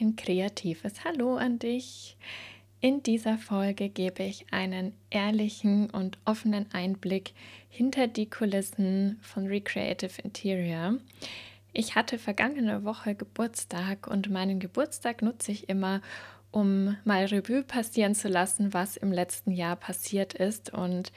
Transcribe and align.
ein 0.00 0.16
kreatives 0.16 1.04
Hallo 1.04 1.36
an 1.36 1.58
dich. 1.58 2.16
In 2.80 3.02
dieser 3.02 3.38
Folge 3.38 3.88
gebe 3.88 4.22
ich 4.22 4.46
einen 4.52 4.92
ehrlichen 5.10 5.90
und 5.90 6.18
offenen 6.24 6.66
Einblick 6.72 7.32
hinter 7.68 8.06
die 8.06 8.28
Kulissen 8.28 9.18
von 9.22 9.46
Recreative 9.46 10.20
Interior. 10.22 10.98
Ich 11.72 11.94
hatte 11.94 12.18
vergangene 12.18 12.84
Woche 12.84 13.14
Geburtstag 13.14 14.06
und 14.06 14.30
meinen 14.30 14.60
Geburtstag 14.60 15.22
nutze 15.22 15.52
ich 15.52 15.68
immer, 15.68 16.00
um 16.50 16.96
mal 17.04 17.24
Revue 17.24 17.62
passieren 17.62 18.14
zu 18.14 18.28
lassen, 18.28 18.72
was 18.72 18.96
im 18.96 19.12
letzten 19.12 19.52
Jahr 19.52 19.76
passiert 19.76 20.34
ist. 20.34 20.72
Und 20.72 21.12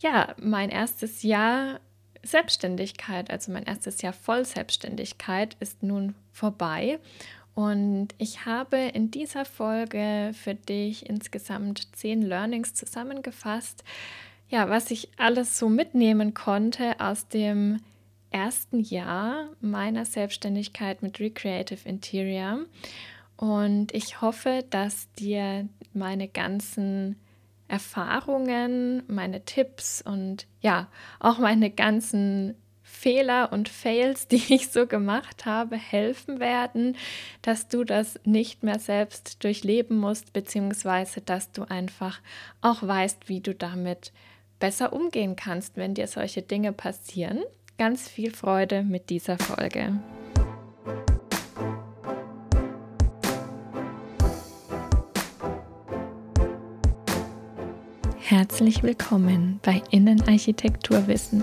ja, 0.00 0.34
mein 0.38 0.70
erstes 0.70 1.22
Jahr 1.22 1.80
Selbstständigkeit, 2.24 3.30
also 3.30 3.50
mein 3.50 3.64
erstes 3.64 4.02
Jahr 4.02 4.12
Vollselbstständigkeit 4.12 5.56
ist 5.60 5.82
nun 5.82 6.14
vorbei. 6.32 6.98
Und 7.54 8.08
ich 8.18 8.46
habe 8.46 8.78
in 8.78 9.10
dieser 9.10 9.44
Folge 9.44 10.32
für 10.32 10.54
dich 10.54 11.08
insgesamt 11.08 11.94
zehn 11.94 12.22
Learnings 12.22 12.74
zusammengefasst. 12.74 13.84
Ja, 14.48 14.68
was 14.68 14.90
ich 14.90 15.10
alles 15.18 15.58
so 15.58 15.68
mitnehmen 15.68 16.34
konnte 16.34 16.98
aus 17.00 17.28
dem 17.28 17.80
ersten 18.30 18.80
Jahr 18.80 19.48
meiner 19.60 20.04
Selbstständigkeit 20.04 21.02
mit 21.02 21.20
Recreative 21.20 21.88
Interior. 21.88 22.60
Und 23.36 23.94
ich 23.94 24.20
hoffe, 24.20 24.64
dass 24.70 25.12
dir 25.12 25.68
meine 25.92 26.28
ganzen 26.28 27.16
Erfahrungen, 27.68 29.02
meine 29.08 29.44
Tipps 29.44 30.02
und 30.02 30.46
ja, 30.60 30.88
auch 31.20 31.38
meine 31.38 31.70
ganzen 31.70 32.54
Fehler 33.02 33.50
und 33.50 33.68
Fails, 33.68 34.28
die 34.28 34.54
ich 34.54 34.68
so 34.68 34.86
gemacht 34.86 35.44
habe, 35.44 35.76
helfen 35.76 36.38
werden, 36.38 36.96
dass 37.42 37.66
du 37.66 37.82
das 37.82 38.20
nicht 38.24 38.62
mehr 38.62 38.78
selbst 38.78 39.42
durchleben 39.42 39.98
musst, 39.98 40.32
beziehungsweise 40.32 41.20
dass 41.20 41.50
du 41.50 41.64
einfach 41.64 42.20
auch 42.60 42.80
weißt, 42.80 43.28
wie 43.28 43.40
du 43.40 43.56
damit 43.56 44.12
besser 44.60 44.92
umgehen 44.92 45.34
kannst, 45.34 45.76
wenn 45.76 45.94
dir 45.94 46.06
solche 46.06 46.42
Dinge 46.42 46.72
passieren. 46.72 47.40
Ganz 47.76 48.08
viel 48.08 48.32
Freude 48.32 48.84
mit 48.84 49.10
dieser 49.10 49.36
Folge. 49.36 49.98
Herzlich 58.20 58.84
willkommen 58.84 59.58
bei 59.62 59.82
Innenarchitekturwissen 59.90 61.42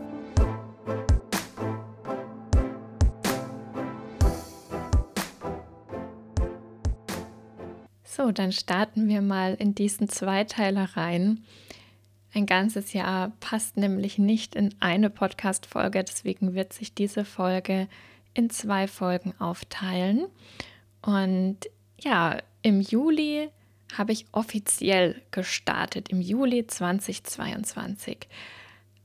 Dann 8.31 8.51
starten 8.51 9.07
wir 9.07 9.21
mal 9.21 9.55
in 9.55 9.75
diesen 9.75 10.09
Zweiteiler 10.09 10.89
rein. 10.95 11.43
Ein 12.33 12.45
ganzes 12.45 12.93
Jahr 12.93 13.33
passt 13.39 13.77
nämlich 13.77 14.17
nicht 14.17 14.55
in 14.55 14.73
eine 14.79 15.09
Podcast-Folge, 15.09 16.03
deswegen 16.03 16.53
wird 16.53 16.71
sich 16.71 16.93
diese 16.93 17.25
Folge 17.25 17.87
in 18.33 18.49
zwei 18.49 18.87
Folgen 18.87 19.33
aufteilen. 19.39 20.27
Und 21.01 21.57
ja, 21.99 22.37
im 22.61 22.79
Juli 22.79 23.49
habe 23.97 24.13
ich 24.13 24.25
offiziell 24.31 25.21
gestartet, 25.31 26.09
im 26.09 26.21
Juli 26.21 26.65
2022. 26.65 28.27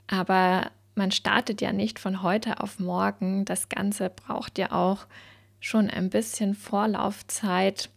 Aber 0.06 0.70
man 0.94 1.10
startet 1.10 1.60
ja 1.60 1.72
nicht 1.72 1.98
von 1.98 2.22
heute 2.22 2.60
auf 2.60 2.78
morgen. 2.78 3.44
Das 3.44 3.68
Ganze 3.68 4.08
braucht 4.08 4.58
ja 4.58 4.70
auch 4.70 5.06
schon 5.58 5.90
ein 5.90 6.10
bisschen 6.10 6.54
Vorlaufzeit 6.54 7.90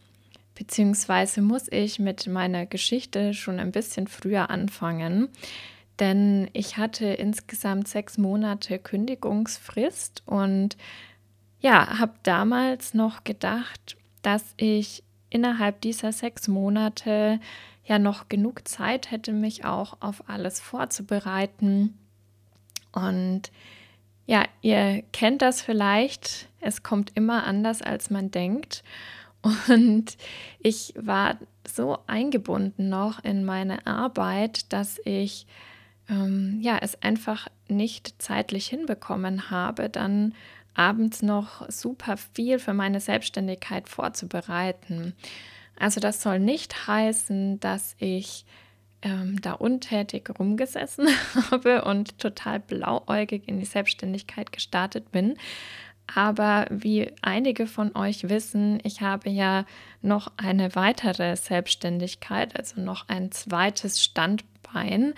beziehungsweise 0.59 1.41
muss 1.41 1.71
ich 1.71 1.99
mit 1.99 2.27
meiner 2.27 2.65
Geschichte 2.65 3.33
schon 3.33 3.59
ein 3.59 3.71
bisschen 3.71 4.07
früher 4.07 4.49
anfangen, 4.49 5.29
denn 6.01 6.49
ich 6.51 6.75
hatte 6.75 7.05
insgesamt 7.05 7.87
sechs 7.87 8.17
Monate 8.17 8.77
Kündigungsfrist 8.77 10.21
und 10.25 10.75
ja, 11.61 11.97
habe 11.97 12.11
damals 12.23 12.93
noch 12.93 13.23
gedacht, 13.23 13.95
dass 14.21 14.43
ich 14.57 15.03
innerhalb 15.29 15.79
dieser 15.79 16.11
sechs 16.11 16.49
Monate 16.49 17.39
ja 17.85 17.97
noch 17.97 18.27
genug 18.27 18.67
Zeit 18.67 19.11
hätte, 19.11 19.31
mich 19.31 19.63
auch 19.63 19.95
auf 20.01 20.27
alles 20.27 20.59
vorzubereiten. 20.59 21.97
Und 22.91 23.43
ja, 24.25 24.43
ihr 24.61 25.03
kennt 25.13 25.41
das 25.41 25.61
vielleicht, 25.61 26.49
es 26.59 26.83
kommt 26.83 27.13
immer 27.15 27.45
anders, 27.45 27.81
als 27.81 28.09
man 28.09 28.29
denkt. 28.29 28.83
Und 29.41 30.17
ich 30.59 30.94
war 30.97 31.38
so 31.67 32.00
eingebunden 32.07 32.89
noch 32.89 33.23
in 33.23 33.45
meine 33.45 33.88
Arbeit, 33.88 34.72
dass 34.73 35.00
ich 35.05 35.47
ähm, 36.09 36.59
ja, 36.61 36.77
es 36.81 37.01
einfach 37.01 37.47
nicht 37.67 38.22
zeitlich 38.22 38.67
hinbekommen 38.67 39.51
habe, 39.51 39.89
dann 39.89 40.33
abends 40.73 41.22
noch 41.22 41.69
super 41.69 42.17
viel 42.17 42.59
für 42.59 42.73
meine 42.73 43.00
Selbstständigkeit 43.00 43.88
vorzubereiten. 43.88 45.13
Also 45.77 46.00
das 46.00 46.21
soll 46.21 46.39
nicht 46.39 46.88
heißen, 46.88 47.59
dass 47.59 47.95
ich 48.00 48.45
ähm, 49.01 49.39
da 49.41 49.53
untätig 49.53 50.29
rumgesessen 50.38 51.07
habe 51.51 51.85
und 51.85 52.17
total 52.17 52.59
blauäugig 52.59 53.47
in 53.47 53.59
die 53.59 53.66
Selbstständigkeit 53.66 54.51
gestartet 54.51 55.11
bin. 55.11 55.38
Aber 56.13 56.65
wie 56.71 57.11
einige 57.21 57.67
von 57.67 57.95
euch 57.95 58.29
wissen, 58.29 58.79
ich 58.83 59.01
habe 59.01 59.29
ja 59.29 59.65
noch 60.01 60.31
eine 60.37 60.75
weitere 60.75 61.35
Selbstständigkeit, 61.35 62.57
also 62.57 62.81
noch 62.81 63.07
ein 63.09 63.31
zweites 63.31 64.03
Standbein, 64.03 65.13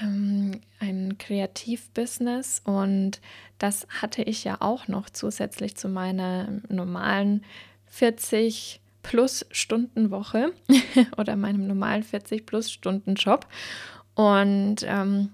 ähm, 0.00 0.60
ein 0.78 1.18
Kreativbusiness. 1.18 2.62
Und 2.64 3.20
das 3.58 3.86
hatte 4.00 4.22
ich 4.22 4.44
ja 4.44 4.58
auch 4.60 4.86
noch 4.86 5.10
zusätzlich 5.10 5.76
zu 5.76 5.88
meiner 5.88 6.48
normalen 6.68 7.44
40 7.86 8.80
plus 9.02 9.46
Stunden 9.50 10.10
Woche 10.10 10.52
oder 11.16 11.34
meinem 11.36 11.66
normalen 11.66 12.04
40 12.04 12.46
plus 12.46 12.70
Stunden 12.70 13.14
Job. 13.16 13.46
Und 14.14 14.84
ähm, 14.84 15.30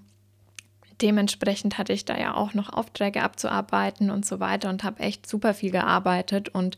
dementsprechend 1.01 1.79
hatte 1.79 1.93
ich 1.93 2.05
da 2.05 2.19
ja 2.19 2.35
auch 2.35 2.55
noch 2.55 2.73
Aufträge 2.73 3.23
abzuarbeiten 3.23 4.11
und 4.11 4.27
so 4.27 4.41
weiter 4.41 4.69
und 4.69 4.85
habe 4.85 5.01
echt 5.01 5.29
super 5.29 5.55
viel 5.55 5.71
gearbeitet 5.71 6.49
und 6.49 6.77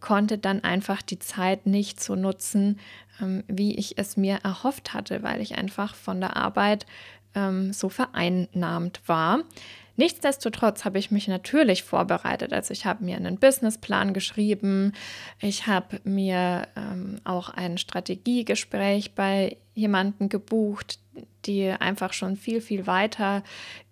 konnte 0.00 0.38
dann 0.38 0.64
einfach 0.64 1.02
die 1.02 1.18
Zeit 1.18 1.66
nicht 1.66 2.02
so 2.02 2.16
nutzen, 2.16 2.80
ähm, 3.20 3.44
wie 3.46 3.76
ich 3.76 3.98
es 3.98 4.16
mir 4.16 4.38
erhofft 4.42 4.94
hatte, 4.94 5.22
weil 5.22 5.40
ich 5.40 5.56
einfach 5.56 5.94
von 5.94 6.20
der 6.20 6.36
Arbeit 6.36 6.86
ähm, 7.34 7.72
so 7.72 7.88
vereinnahmt 7.88 9.00
war. 9.06 9.40
Nichtsdestotrotz 9.96 10.86
habe 10.86 10.98
ich 10.98 11.10
mich 11.10 11.28
natürlich 11.28 11.82
vorbereitet. 11.82 12.54
Also 12.54 12.72
ich 12.72 12.86
habe 12.86 13.04
mir 13.04 13.16
einen 13.16 13.36
Businessplan 13.36 14.14
geschrieben, 14.14 14.94
ich 15.40 15.66
habe 15.66 16.00
mir 16.04 16.68
ähm, 16.74 17.20
auch 17.24 17.50
ein 17.50 17.76
Strategiegespräch 17.76 19.14
bei 19.14 19.58
jemandem 19.74 20.30
gebucht, 20.30 21.00
die 21.46 21.70
einfach 21.70 22.12
schon 22.12 22.36
viel, 22.36 22.60
viel 22.60 22.86
weiter 22.86 23.42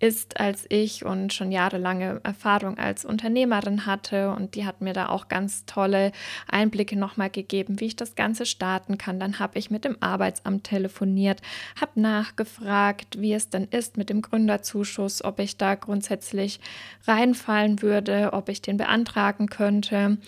ist 0.01 0.39
als 0.39 0.67
ich 0.69 1.05
und 1.05 1.33
schon 1.33 1.51
jahrelange 1.51 2.21
Erfahrung 2.23 2.79
als 2.79 3.05
Unternehmerin 3.05 3.87
hatte. 3.87 4.31
Und 4.31 4.55
die 4.55 4.65
hat 4.67 4.81
mir 4.81 4.93
da 4.93 5.09
auch 5.09 5.29
ganz 5.29 5.65
tolle 5.65 6.13
Einblicke 6.47 6.97
nochmal 6.97 7.31
gegeben, 7.31 7.81
wie 7.81 7.87
ich 7.87 7.97
das 7.97 8.15
Ganze 8.15 8.47
starten 8.47 8.99
kann. 8.99 9.19
Dann 9.19 9.39
habe 9.39 9.59
ich 9.59 9.71
mit 9.71 9.85
dem 9.85 9.97
Arbeitsamt 10.01 10.65
telefoniert, 10.65 11.41
habe 11.81 12.01
nachgefragt, 12.01 13.21
wie 13.21 13.33
es 13.33 13.49
denn 13.51 13.65
ist 13.65 13.97
mit 13.97 14.11
dem 14.11 14.23
Gründerzuschuss, 14.23 15.25
ob 15.25 15.41
ich 15.41 15.57
da 15.57 15.75
grundsätzlich 15.75 16.61
reinfallen 17.07 17.83
würde, 17.83 18.33
ob 18.33 18.49
ich 18.49 18.63
den 18.63 18.77
beantragen 18.77 19.49
könnte 19.49 20.19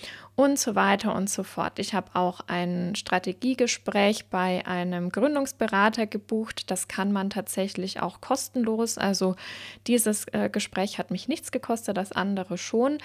und 0.41 0.59
so 0.59 0.75
weiter 0.75 1.15
und 1.15 1.29
so 1.29 1.43
fort. 1.43 1.79
Ich 1.79 1.93
habe 1.93 2.15
auch 2.15 2.41
ein 2.47 2.94
Strategiegespräch 2.94 4.31
bei 4.31 4.67
einem 4.67 5.11
Gründungsberater 5.11 6.06
gebucht. 6.06 6.70
Das 6.70 6.80
kann 6.88 7.12
man 7.12 7.31
tatsächlich 7.31 8.00
auch 8.00 8.21
kostenlos. 8.21 8.99
Also 8.99 9.37
dieses 9.87 10.27
äh, 10.32 10.49
Gespräch 10.50 10.99
hat 10.99 11.11
mich 11.11 11.29
nichts 11.29 11.53
gekostet, 11.53 11.97
das 11.97 12.12
andere 12.12 12.59
schon. 12.59 12.99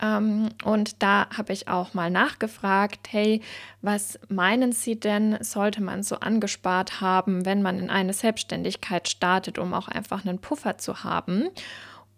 Ähm, 0.00 0.50
und 0.64 1.02
da 1.02 1.28
habe 1.36 1.52
ich 1.52 1.68
auch 1.68 1.94
mal 1.94 2.10
nachgefragt, 2.10 3.08
hey, 3.10 3.40
was 3.82 4.18
meinen 4.28 4.72
Sie 4.72 4.98
denn, 4.98 5.38
sollte 5.40 5.82
man 5.82 6.02
so 6.02 6.16
angespart 6.16 7.00
haben, 7.00 7.44
wenn 7.44 7.62
man 7.62 7.78
in 7.78 7.90
eine 7.90 8.12
Selbstständigkeit 8.12 9.08
startet, 9.08 9.58
um 9.58 9.74
auch 9.74 9.88
einfach 9.88 10.24
einen 10.24 10.38
Puffer 10.38 10.78
zu 10.78 11.04
haben? 11.04 11.48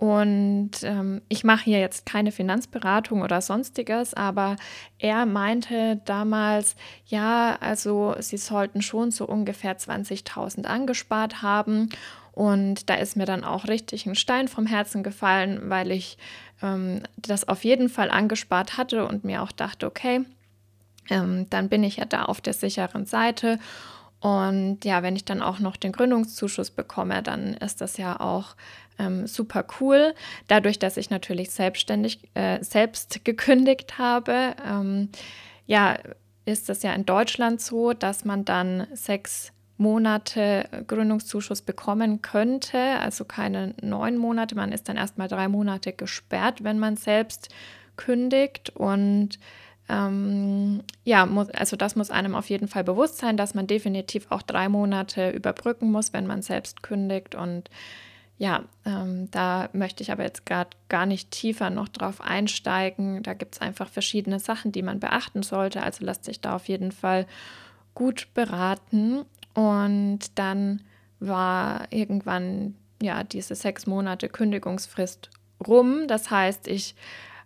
Und 0.02 0.82
ähm, 0.82 1.22
ich 1.28 1.44
mache 1.44 1.62
hier 1.62 1.78
jetzt 1.78 2.06
keine 2.06 2.32
Finanzberatung 2.32 3.22
oder 3.22 3.40
sonstiges, 3.40 4.14
aber 4.14 4.56
er 4.98 5.26
meinte 5.26 6.00
damals, 6.06 6.74
ja, 7.06 7.56
also 7.60 8.16
sie 8.18 8.36
sollten 8.36 8.82
schon 8.82 9.12
so 9.12 9.24
ungefähr 9.24 9.78
20.000 9.78 10.64
angespart 10.64 11.42
haben. 11.42 11.88
Und 12.32 12.90
da 12.90 12.94
ist 12.94 13.16
mir 13.16 13.26
dann 13.26 13.44
auch 13.44 13.68
richtig 13.68 14.04
ein 14.06 14.16
Stein 14.16 14.48
vom 14.48 14.66
Herzen 14.66 15.04
gefallen, 15.04 15.70
weil 15.70 15.92
ich 15.92 16.18
ähm, 16.64 17.04
das 17.16 17.46
auf 17.46 17.62
jeden 17.62 17.88
Fall 17.88 18.10
angespart 18.10 18.76
hatte 18.76 19.06
und 19.06 19.22
mir 19.22 19.40
auch 19.40 19.52
dachte, 19.52 19.86
okay, 19.86 20.22
ähm, 21.10 21.46
dann 21.48 21.68
bin 21.68 21.84
ich 21.84 21.98
ja 21.98 22.06
da 22.06 22.24
auf 22.24 22.40
der 22.40 22.54
sicheren 22.54 23.06
Seite. 23.06 23.60
Und 24.22 24.84
ja, 24.84 25.02
wenn 25.02 25.16
ich 25.16 25.24
dann 25.24 25.42
auch 25.42 25.58
noch 25.58 25.76
den 25.76 25.90
Gründungszuschuss 25.90 26.70
bekomme, 26.70 27.24
dann 27.24 27.54
ist 27.54 27.80
das 27.80 27.96
ja 27.96 28.20
auch 28.20 28.54
ähm, 29.00 29.26
super 29.26 29.64
cool. 29.80 30.14
Dadurch, 30.46 30.78
dass 30.78 30.96
ich 30.96 31.10
natürlich 31.10 31.50
selbstständig, 31.50 32.20
äh, 32.34 32.62
selbst 32.62 33.24
gekündigt 33.24 33.98
habe, 33.98 34.54
ähm, 34.64 35.08
ja, 35.66 35.98
ist 36.44 36.68
das 36.68 36.84
ja 36.84 36.92
in 36.92 37.04
Deutschland 37.04 37.60
so, 37.60 37.94
dass 37.94 38.24
man 38.24 38.44
dann 38.44 38.86
sechs 38.94 39.52
Monate 39.76 40.68
Gründungszuschuss 40.86 41.62
bekommen 41.62 42.22
könnte, 42.22 42.78
also 42.78 43.24
keine 43.24 43.74
neun 43.82 44.18
Monate. 44.18 44.54
Man 44.54 44.70
ist 44.70 44.88
dann 44.88 44.96
erstmal 44.96 45.26
drei 45.26 45.48
Monate 45.48 45.92
gesperrt, 45.92 46.62
wenn 46.62 46.78
man 46.78 46.96
selbst 46.96 47.48
kündigt. 47.96 48.70
Und 48.70 49.40
ähm, 49.92 50.82
ja, 51.04 51.26
muss, 51.26 51.50
also 51.50 51.76
das 51.76 51.96
muss 51.96 52.10
einem 52.10 52.34
auf 52.34 52.48
jeden 52.48 52.66
Fall 52.66 52.82
bewusst 52.82 53.18
sein, 53.18 53.36
dass 53.36 53.54
man 53.54 53.66
definitiv 53.66 54.26
auch 54.30 54.40
drei 54.40 54.70
Monate 54.70 55.30
überbrücken 55.30 55.92
muss, 55.92 56.14
wenn 56.14 56.26
man 56.26 56.40
selbst 56.40 56.82
kündigt. 56.82 57.34
Und 57.34 57.68
ja, 58.38 58.64
ähm, 58.86 59.30
da 59.30 59.68
möchte 59.74 60.02
ich 60.02 60.10
aber 60.10 60.22
jetzt 60.22 60.46
gerade 60.46 60.70
gar 60.88 61.04
nicht 61.04 61.30
tiefer 61.30 61.68
noch 61.68 61.88
drauf 61.88 62.22
einsteigen. 62.22 63.22
Da 63.22 63.34
gibt 63.34 63.56
es 63.56 63.60
einfach 63.60 63.88
verschiedene 63.88 64.38
Sachen, 64.38 64.72
die 64.72 64.82
man 64.82 64.98
beachten 64.98 65.42
sollte. 65.42 65.82
Also 65.82 66.06
lasst 66.06 66.24
sich 66.24 66.40
da 66.40 66.56
auf 66.56 66.68
jeden 66.68 66.92
Fall 66.92 67.26
gut 67.94 68.28
beraten. 68.32 69.26
Und 69.52 70.20
dann 70.36 70.80
war 71.20 71.86
irgendwann 71.90 72.76
ja 73.02 73.24
diese 73.24 73.54
sechs 73.54 73.86
Monate 73.86 74.30
Kündigungsfrist 74.30 75.28
rum. 75.66 76.08
Das 76.08 76.30
heißt, 76.30 76.66
ich 76.66 76.94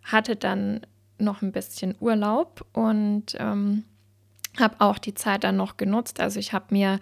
hatte 0.04 0.37
dann 0.37 0.87
noch 1.18 1.42
ein 1.42 1.52
bisschen 1.52 1.94
Urlaub 2.00 2.66
und 2.72 3.36
ähm, 3.38 3.84
habe 4.58 4.76
auch 4.80 4.98
die 4.98 5.14
Zeit 5.14 5.44
dann 5.44 5.56
noch 5.56 5.76
genutzt. 5.76 6.20
Also 6.20 6.38
ich 6.38 6.52
habe 6.52 6.66
mir 6.70 7.00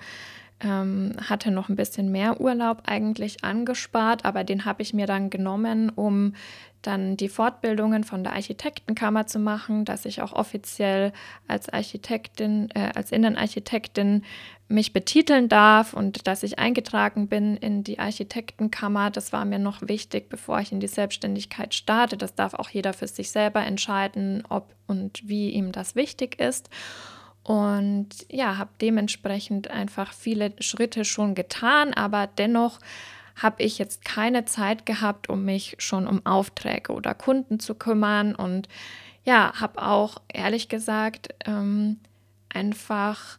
ähm, 0.65 1.13
hatte 1.21 1.51
noch 1.51 1.69
ein 1.69 1.77
bisschen 1.77 2.11
mehr 2.11 2.41
Urlaub 2.41 2.83
eigentlich 2.87 3.45
angespart, 3.45 4.25
aber 4.25 4.43
den 4.45 4.65
habe 4.65 4.83
ich 4.83 4.95
mir 4.95 5.07
dann 5.07 5.31
genommen, 5.31 5.91
um 5.95 6.35
dann 6.83 7.17
die 7.17 7.29
Fortbildungen 7.29 8.05
von 8.05 8.25
der 8.25 8.35
Architektenkammer 8.35 9.27
zu 9.27 9.39
machen, 9.39 9.85
dass 9.85 10.05
ich 10.05 10.21
auch 10.21 10.33
offiziell 10.33 11.13
als 11.49 11.69
Architektin, 11.69 12.69
äh, 12.75 12.91
als 12.95 13.13
Innenarchitektin 13.13 14.23
mich 14.69 14.93
betiteln 14.93 15.49
darf 15.49 15.93
und 15.93 16.27
dass 16.27 16.43
ich 16.43 16.59
eingetragen 16.59 17.29
bin 17.29 17.57
in 17.57 17.85
die 17.85 17.99
Architektenkammer. 17.99 19.11
Das 19.11 19.33
war 19.33 19.45
mir 19.45 19.59
noch 19.59 19.83
wichtig, 19.83 20.29
bevor 20.29 20.61
ich 20.61 20.73
in 20.73 20.81
die 20.81 20.89
Selbstständigkeit 20.89 21.75
starte. 21.75 22.17
Das 22.17 22.35
darf 22.35 22.55
auch 22.55 22.71
jeder 22.71 22.93
für 22.93 23.07
sich 23.07 23.31
selber 23.31 23.65
entscheiden, 23.65 24.43
ob 24.49 24.75
und 24.87 25.29
wie 25.29 25.51
ihm 25.51 25.73
das 25.73 25.95
wichtig 25.97 26.41
ist. 26.41 26.71
Und 27.45 28.09
ja, 28.31 28.57
habe 28.57 28.71
dementsprechend 28.81 29.71
einfach 29.71 30.13
viele 30.13 30.55
Schritte 30.61 31.05
schon 31.05 31.35
getan, 31.35 31.93
aber 31.93 32.27
dennoch 32.27 32.81
habe 33.37 33.63
ich 33.63 33.79
jetzt 33.79 34.05
keine 34.05 34.47
Zeit 34.47 34.87
gehabt, 34.87 35.29
um 35.29 35.45
mich 35.45 35.77
schon 35.79 36.07
um 36.07 36.25
Aufträge 36.25 36.93
oder 36.93 37.15
Kunden 37.15 37.61
zu 37.61 37.75
kümmern. 37.75 38.35
Und 38.35 38.69
ja, 39.25 39.53
habe 39.61 39.83
auch 39.83 40.23
ehrlich 40.33 40.69
gesagt 40.69 41.35
ähm, 41.45 42.01
einfach 42.49 43.39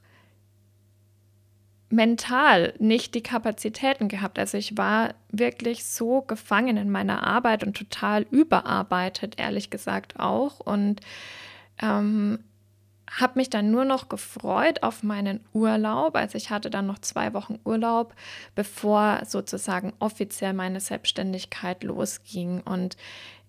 mental 1.89 2.73
nicht 2.77 3.15
die 3.15 3.23
Kapazitäten 3.23 4.07
gehabt. 4.07 4.37
Also 4.37 4.57
ich 4.57 4.77
war 4.77 5.15
wirklich 5.31 5.85
so 5.85 6.21
gefangen 6.21 6.77
in 6.77 6.91
meiner 6.91 7.25
Arbeit 7.25 7.63
und 7.63 7.77
total 7.77 8.23
überarbeitet, 8.29 9.35
ehrlich 9.39 9.69
gesagt 9.69 10.19
auch. 10.19 10.59
Und 10.59 11.01
ähm, 11.81 12.39
habe 13.11 13.39
mich 13.39 13.49
dann 13.49 13.71
nur 13.71 13.85
noch 13.85 14.09
gefreut 14.09 14.83
auf 14.83 15.03
meinen 15.03 15.39
Urlaub. 15.53 16.15
Also 16.15 16.37
ich 16.37 16.49
hatte 16.49 16.69
dann 16.69 16.87
noch 16.87 16.99
zwei 16.99 17.33
Wochen 17.33 17.59
Urlaub, 17.63 18.15
bevor 18.55 19.21
sozusagen 19.25 19.93
offiziell 19.99 20.53
meine 20.53 20.79
Selbstständigkeit 20.79 21.83
losging. 21.83 22.61
Und 22.61 22.97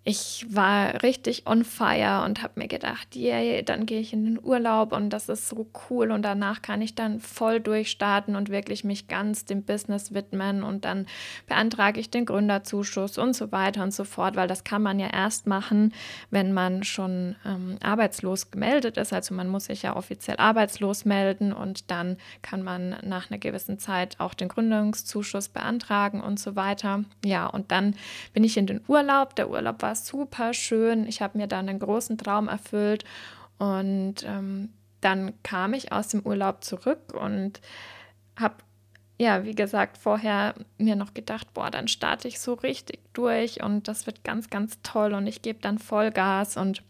ich 0.08 0.46
war 0.48 1.02
richtig 1.02 1.48
on 1.48 1.64
fire 1.64 2.24
und 2.24 2.40
habe 2.44 2.60
mir 2.60 2.68
gedacht, 2.68 3.16
yay, 3.16 3.64
dann 3.64 3.86
gehe 3.86 3.98
ich 3.98 4.12
in 4.12 4.24
den 4.24 4.38
Urlaub 4.40 4.92
und 4.92 5.10
das 5.10 5.28
ist 5.28 5.48
so 5.48 5.66
cool 5.90 6.12
und 6.12 6.22
danach 6.22 6.62
kann 6.62 6.80
ich 6.80 6.94
dann 6.94 7.18
voll 7.18 7.58
durchstarten 7.58 8.36
und 8.36 8.48
wirklich 8.48 8.84
mich 8.84 9.08
ganz 9.08 9.46
dem 9.46 9.64
Business 9.64 10.14
widmen 10.14 10.62
und 10.62 10.84
dann 10.84 11.06
beantrage 11.48 11.98
ich 11.98 12.08
den 12.08 12.24
Gründerzuschuss 12.24 13.18
und 13.18 13.34
so 13.34 13.50
weiter 13.50 13.82
und 13.82 13.92
so 13.92 14.04
fort, 14.04 14.36
weil 14.36 14.46
das 14.46 14.62
kann 14.62 14.80
man 14.80 15.00
ja 15.00 15.08
erst 15.08 15.48
machen, 15.48 15.92
wenn 16.30 16.52
man 16.52 16.84
schon 16.84 17.34
ähm, 17.44 17.76
arbeitslos 17.82 18.52
gemeldet 18.52 18.98
ist. 18.98 19.12
Also 19.12 19.34
man 19.34 19.48
muss 19.48 19.64
sich 19.64 19.82
ja 19.82 19.96
offiziell 19.96 20.36
arbeitslos 20.36 21.04
melden 21.04 21.52
und 21.52 21.90
dann 21.90 22.16
kann 22.42 22.62
man 22.62 22.94
nach 23.02 23.28
einer 23.28 23.38
gewissen 23.38 23.80
Zeit 23.80 24.20
auch 24.20 24.34
den 24.34 24.46
Gründungszuschuss 24.46 25.48
beantragen 25.48 26.20
und 26.20 26.38
so 26.38 26.54
weiter. 26.54 27.02
Ja, 27.24 27.48
und 27.48 27.72
dann 27.72 27.96
bin 28.34 28.44
ich 28.44 28.56
in 28.56 28.68
den 28.68 28.82
Urlaub. 28.86 29.34
Der 29.34 29.50
Urlaub 29.50 29.82
war 29.82 29.95
super 29.96 30.52
schön. 30.54 31.06
Ich 31.06 31.22
habe 31.22 31.38
mir 31.38 31.46
dann 31.46 31.68
einen 31.68 31.78
großen 31.78 32.18
Traum 32.18 32.48
erfüllt 32.48 33.04
und 33.58 34.16
ähm, 34.24 34.72
dann 35.00 35.32
kam 35.42 35.74
ich 35.74 35.92
aus 35.92 36.08
dem 36.08 36.20
Urlaub 36.22 36.64
zurück 36.64 37.14
und 37.14 37.60
habe 38.38 38.56
ja, 39.18 39.44
wie 39.44 39.54
gesagt, 39.54 39.96
vorher 39.96 40.54
mir 40.76 40.94
noch 40.94 41.14
gedacht, 41.14 41.54
boah, 41.54 41.70
dann 41.70 41.88
starte 41.88 42.28
ich 42.28 42.38
so 42.38 42.52
richtig 42.52 43.00
durch 43.14 43.62
und 43.62 43.88
das 43.88 44.06
wird 44.06 44.24
ganz, 44.24 44.50
ganz 44.50 44.78
toll 44.82 45.14
und 45.14 45.26
ich 45.26 45.40
gebe 45.40 45.58
dann 45.60 45.78
Vollgas 45.78 46.58
und 46.58 46.82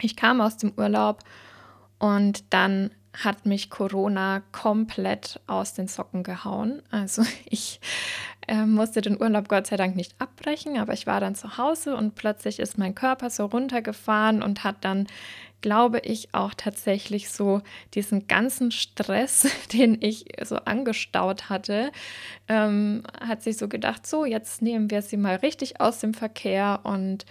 ich 0.00 0.14
kam 0.14 0.40
aus 0.40 0.56
dem 0.56 0.72
Urlaub 0.76 1.24
und 1.98 2.44
dann 2.50 2.90
hat 3.12 3.44
mich 3.44 3.70
Corona 3.70 4.42
komplett 4.52 5.40
aus 5.46 5.74
den 5.74 5.88
Socken 5.88 6.22
gehauen. 6.22 6.82
Also 6.90 7.22
ich 7.44 7.80
äh, 8.52 8.66
musste 8.66 9.00
den 9.00 9.18
Urlaub 9.18 9.48
Gott 9.48 9.66
sei 9.66 9.78
Dank 9.78 9.96
nicht 9.96 10.14
abbrechen, 10.18 10.76
aber 10.76 10.92
ich 10.92 11.06
war 11.06 11.20
dann 11.20 11.34
zu 11.34 11.56
Hause 11.56 11.96
und 11.96 12.14
plötzlich 12.16 12.58
ist 12.58 12.76
mein 12.76 12.94
Körper 12.94 13.30
so 13.30 13.46
runtergefahren 13.46 14.42
und 14.42 14.62
hat 14.62 14.76
dann, 14.82 15.06
glaube 15.62 16.00
ich, 16.00 16.34
auch 16.34 16.52
tatsächlich 16.54 17.30
so 17.30 17.62
diesen 17.94 18.26
ganzen 18.28 18.70
Stress, 18.70 19.46
den 19.72 19.96
ich 20.02 20.26
so 20.44 20.56
angestaut 20.56 21.48
hatte, 21.48 21.92
ähm, 22.46 23.04
hat 23.18 23.42
sich 23.42 23.56
so 23.56 23.68
gedacht, 23.68 24.06
so, 24.06 24.26
jetzt 24.26 24.60
nehmen 24.60 24.90
wir 24.90 25.00
sie 25.00 25.16
mal 25.16 25.36
richtig 25.36 25.80
aus 25.80 26.00
dem 26.00 26.12
Verkehr 26.12 26.80
und 26.82 27.24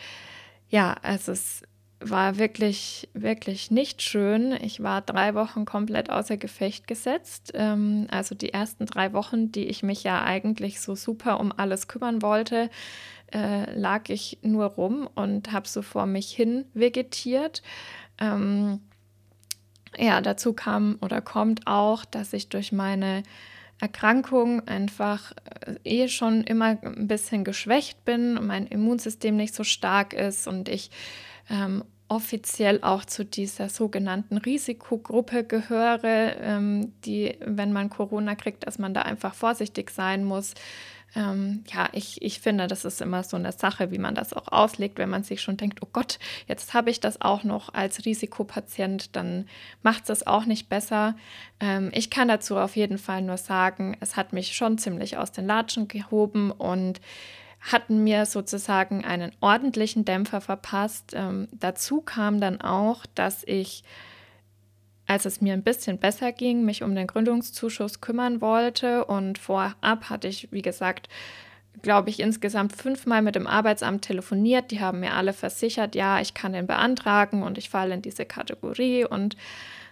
ja, 0.70 0.96
also 1.04 1.34
es 1.34 1.62
war 2.02 2.38
wirklich, 2.38 3.10
wirklich 3.14 3.72
nicht 3.72 4.02
schön. 4.02 4.54
Ich 4.62 4.82
war 4.82 5.02
drei 5.02 5.36
Wochen 5.36 5.66
komplett 5.66 6.10
außer 6.10 6.38
Gefecht 6.38 6.88
gesetzt. 6.88 7.52
Ähm, 7.54 8.08
also 8.12 8.36
die 8.36 8.54
ersten 8.54 8.86
drei 8.86 9.14
Wochen, 9.14 9.52
die 9.52 9.66
ich 9.66 9.84
mich 9.84 10.04
ja 10.04 10.24
eigentlich 10.24 10.82
so 10.82 10.96
super 10.96 11.40
um 11.40 11.52
alles 11.56 11.88
kümmern 11.88 12.22
wollte, 12.22 12.70
äh, 13.34 13.72
lag 13.80 14.10
ich 14.10 14.40
nur 14.42 14.66
rum 14.66 15.08
und 15.16 15.52
habe 15.52 15.68
so 15.68 15.82
vor 15.82 16.06
mich 16.06 16.32
hin 16.32 16.66
vegetiert. 16.74 17.62
Ähm, 18.20 18.82
ja, 19.98 20.22
dazu 20.22 20.54
kam 20.54 20.98
oder 21.02 21.22
kommt 21.22 21.68
auch, 21.68 22.06
dass 22.06 22.34
ich 22.34 22.50
durch 22.50 22.72
meine 22.72 23.24
Erkrankung 23.80 24.68
einfach 24.68 25.34
äh, 25.66 25.76
eh 25.84 26.08
schon 26.08 26.44
immer 26.44 26.78
ein 26.82 27.08
bisschen 27.08 27.44
geschwächt 27.44 28.06
bin 28.06 28.38
und 28.38 28.48
mein 28.48 28.68
Immunsystem 28.68 29.36
nicht 29.36 29.54
so 29.54 29.64
stark 29.64 30.14
ist 30.14 30.48
und 30.48 30.70
ich 30.70 30.92
ähm, 31.52 31.84
offiziell 32.08 32.80
auch 32.82 33.06
zu 33.06 33.24
dieser 33.24 33.70
sogenannten 33.70 34.38
Risikogruppe 34.38 35.44
gehöre, 35.44 36.36
ähm, 36.42 36.92
die, 37.06 37.38
wenn 37.40 37.72
man 37.72 37.90
Corona 37.90 38.36
kriegt, 38.36 38.68
dass 38.68 38.80
man 38.80 38.94
da 38.94 39.04
einfach 39.04 39.34
vorsichtig 39.34 39.92
sein 39.92 40.26
muss. 40.26 40.54
Ähm, 41.16 41.64
ja, 41.74 41.90
ich, 41.92 42.22
ich 42.22 42.40
finde, 42.40 42.68
das 42.68 42.86
ist 42.86 43.02
immer 43.02 43.24
so 43.24 43.38
eine 43.38 43.52
Sache, 43.52 43.92
wie 43.92 43.98
man 43.98 44.16
das 44.16 44.34
auch 44.34 44.48
auslegt, 44.50 44.98
wenn 44.98 45.10
man 45.10 45.24
sich 45.24 45.42
schon 45.42 45.58
denkt, 45.58 45.80
oh 45.82 45.88
Gott, 45.92 46.20
jetzt 46.48 46.74
habe 46.74 46.90
ich 46.90 47.00
das 47.00 47.22
auch 47.22 47.44
noch 47.44 47.74
als 47.74 48.06
Risikopatient, 48.06 49.16
dann 49.16 49.48
macht 49.82 50.02
es 50.02 50.08
das 50.08 50.28
auch 50.28 50.46
nicht 50.46 50.70
besser. 50.70 51.16
Ähm, 51.60 51.92
ich 51.94 52.10
kann 52.10 52.28
dazu 52.28 52.58
auf 52.58 52.76
jeden 52.76 52.98
Fall 52.98 53.22
nur 53.22 53.38
sagen, 53.38 53.98
es 54.00 54.16
hat 54.16 54.32
mich 54.34 54.56
schon 54.56 54.78
ziemlich 54.78 55.18
aus 55.18 55.32
den 55.32 55.48
Latschen 55.48 55.88
gehoben 55.88 56.52
und 56.52 57.02
hatten 57.62 58.04
mir 58.04 58.26
sozusagen 58.26 59.06
einen 59.06 59.32
ordentlichen 59.40 60.04
Dämpfer 60.04 60.42
verpasst. 60.42 61.14
Ähm, 61.14 61.48
dazu 61.52 62.02
kam 62.02 62.42
dann 62.42 62.60
auch, 62.60 63.06
dass 63.14 63.44
ich, 63.46 63.84
als 65.06 65.26
es 65.26 65.42
mir 65.42 65.54
ein 65.54 65.64
bisschen 65.64 66.00
besser 66.00 66.32
ging, 66.32 66.66
mich 66.66 66.82
um 66.82 66.96
den 66.96 67.08
Gründungszuschuss 67.08 68.02
kümmern 68.02 68.42
wollte. 68.42 69.06
Und 69.06 69.38
vorab 69.38 70.10
hatte 70.10 70.28
ich, 70.28 70.52
wie 70.52 70.64
gesagt, 70.64 71.08
glaube 71.84 72.10
ich, 72.10 72.20
insgesamt 72.20 72.76
fünfmal 72.76 73.22
mit 73.22 73.36
dem 73.36 73.48
Arbeitsamt 73.48 74.04
telefoniert. 74.04 74.72
Die 74.72 74.82
haben 74.82 75.00
mir 75.00 75.14
alle 75.14 75.34
versichert, 75.34 75.96
ja, 75.96 76.20
ich 76.20 76.34
kann 76.34 76.54
den 76.54 76.68
beantragen 76.68 77.44
und 77.44 77.60
ich 77.60 77.70
falle 77.70 77.94
in 77.94 78.02
diese 78.02 78.26
Kategorie 78.26 79.06
und 79.06 79.38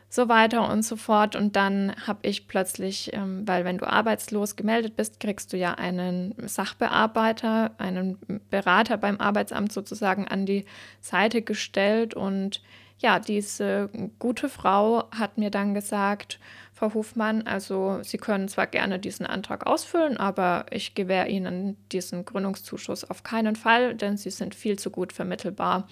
so 0.10 0.28
weiter 0.28 0.68
und 0.70 0.82
so 0.82 0.96
fort. 0.96 1.36
Und 1.36 1.56
dann 1.56 1.96
habe 2.08 2.20
ich 2.24 2.48
plötzlich, 2.48 3.12
ähm, 3.14 3.48
weil 3.48 3.64
wenn 3.64 3.78
du 3.78 3.88
arbeitslos 3.88 4.56
gemeldet 4.56 4.96
bist, 4.96 5.20
kriegst 5.20 5.54
du 5.54 5.58
ja 5.58 5.76
einen 5.76 6.34
Sachbearbeiter, 6.48 7.72
einen 7.78 8.18
Berater 8.50 8.98
beim 8.98 9.20
Arbeitsamt 9.22 9.72
sozusagen 9.72 10.28
an 10.28 10.48
die 10.48 10.66
Seite 11.00 11.44
gestellt. 11.44 12.16
Und 12.16 12.62
ja, 12.98 13.20
diese 13.20 13.90
gute 14.18 14.50
Frau 14.50 15.10
hat 15.12 15.38
mir 15.38 15.52
dann 15.52 15.76
gesagt, 15.76 16.40
Frau 16.74 16.94
Hofmann, 16.94 17.46
also 17.46 18.00
Sie 18.04 18.18
können 18.18 18.48
zwar 18.48 18.66
gerne 18.66 19.00
diesen 19.00 19.26
Antrag 19.26 19.68
ausfüllen, 19.68 20.18
aber 20.18 20.66
ich 20.72 20.96
gewähre 20.96 21.28
Ihnen 21.28 21.78
diesen 21.92 22.26
Gründungszuschuss 22.26 23.04
auf 23.04 23.24
keinen 23.24 23.56
Fall, 23.56 23.96
denn 23.96 24.18
Sie 24.18 24.32
sind 24.32 24.56
viel 24.56 24.80
zu 24.80 24.90
gut 24.90 25.14
vermittelbar. 25.14 25.88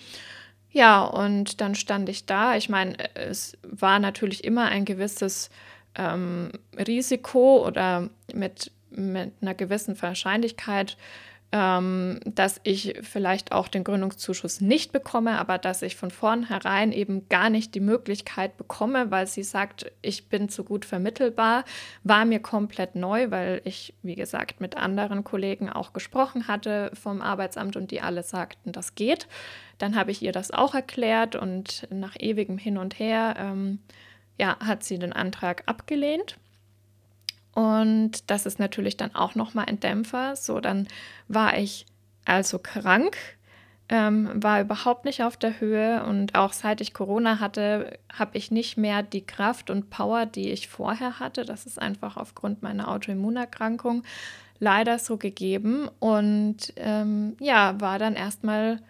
Ja, 0.77 1.05
und 1.05 1.59
dann 1.59 1.73
stand 1.73 2.07
ich 2.07 2.27
da. 2.27 2.55
Ich 2.55 2.69
meine, 2.69 2.95
es 3.15 3.57
war 3.63 3.97
natürlich 3.97 4.43
immer 4.43 4.65
ein 4.65 4.85
gewisses 4.85 5.49
ähm, 5.95 6.51
Risiko 6.77 7.65
oder 7.65 8.11
mit, 8.31 8.71
mit 8.91 9.33
einer 9.41 9.55
gewissen 9.55 9.99
Wahrscheinlichkeit 9.99 10.95
ähm, 11.53 12.19
dass 12.25 12.59
ich 12.63 12.99
vielleicht 13.01 13.53
auch 13.53 13.69
den 13.69 13.85
Gründungszuschuss 13.85 14.59
nicht 14.59 14.91
bekomme, 14.91 15.39
aber 15.39 15.57
dass 15.57 15.81
ich 15.81 15.95
von 15.95 16.11
vornherein 16.11 16.91
eben 16.91 17.29
gar 17.29 17.49
nicht 17.49 17.73
die 17.73 17.79
Möglichkeit 17.79 18.57
bekomme, 18.57 19.11
weil 19.11 19.27
sie 19.27 19.43
sagt, 19.43 19.89
ich 20.01 20.27
bin 20.27 20.49
zu 20.49 20.65
gut 20.65 20.83
vermittelbar, 20.83 21.63
war 22.03 22.25
mir 22.25 22.39
komplett 22.39 22.95
neu, 22.95 23.31
weil 23.31 23.61
ich, 23.63 23.93
wie 24.03 24.15
gesagt, 24.15 24.59
mit 24.59 24.75
anderen 24.75 25.23
Kollegen 25.23 25.69
auch 25.69 25.93
gesprochen 25.93 26.47
hatte 26.47 26.91
vom 26.93 27.21
Arbeitsamt 27.21 27.77
und 27.77 27.91
die 27.91 28.01
alle 28.01 28.23
sagten, 28.23 28.73
das 28.73 28.95
geht. 28.95 29.27
Dann 29.77 29.95
habe 29.95 30.11
ich 30.11 30.21
ihr 30.21 30.33
das 30.33 30.51
auch 30.51 30.75
erklärt 30.75 31.37
und 31.37 31.87
nach 31.89 32.15
ewigem 32.19 32.57
Hin 32.57 32.77
und 32.77 32.99
Her 32.99 33.35
ähm, 33.37 33.79
ja, 34.37 34.57
hat 34.59 34.83
sie 34.83 34.99
den 34.99 35.13
Antrag 35.13 35.63
abgelehnt. 35.65 36.37
Und 37.57 38.29
das 38.29 38.45
ist 38.45 38.59
natürlich 38.59 38.97
dann 38.97 39.15
auch 39.15 39.33
nochmal 39.33 39.65
ein 39.65 39.79
Dämpfer. 39.79 40.35
So, 40.35 40.59
dann 40.59 40.87
war 41.27 41.57
ich 41.57 41.87
also 42.23 42.59
krank, 42.59 43.17
ähm, 43.89 44.29
war 44.35 44.61
überhaupt 44.61 45.05
nicht 45.05 45.23
auf 45.23 45.37
der 45.37 45.59
Höhe 45.59 46.03
und 46.03 46.35
auch 46.35 46.53
seit 46.53 46.81
ich 46.81 46.93
Corona 46.93 47.39
hatte, 47.39 47.97
habe 48.13 48.37
ich 48.37 48.51
nicht 48.51 48.77
mehr 48.77 49.01
die 49.01 49.25
Kraft 49.25 49.71
und 49.71 49.89
Power, 49.89 50.27
die 50.27 50.51
ich 50.51 50.67
vorher 50.67 51.19
hatte. 51.19 51.45
Das 51.45 51.65
ist 51.65 51.81
einfach 51.81 52.15
aufgrund 52.15 52.61
meiner 52.61 52.89
Autoimmunerkrankung 52.89 54.03
leider 54.59 54.99
so 54.99 55.17
gegeben 55.17 55.89
und 55.97 56.73
ähm, 56.75 57.37
ja, 57.39 57.81
war 57.81 57.97
dann 57.97 58.13
erstmal 58.13 58.83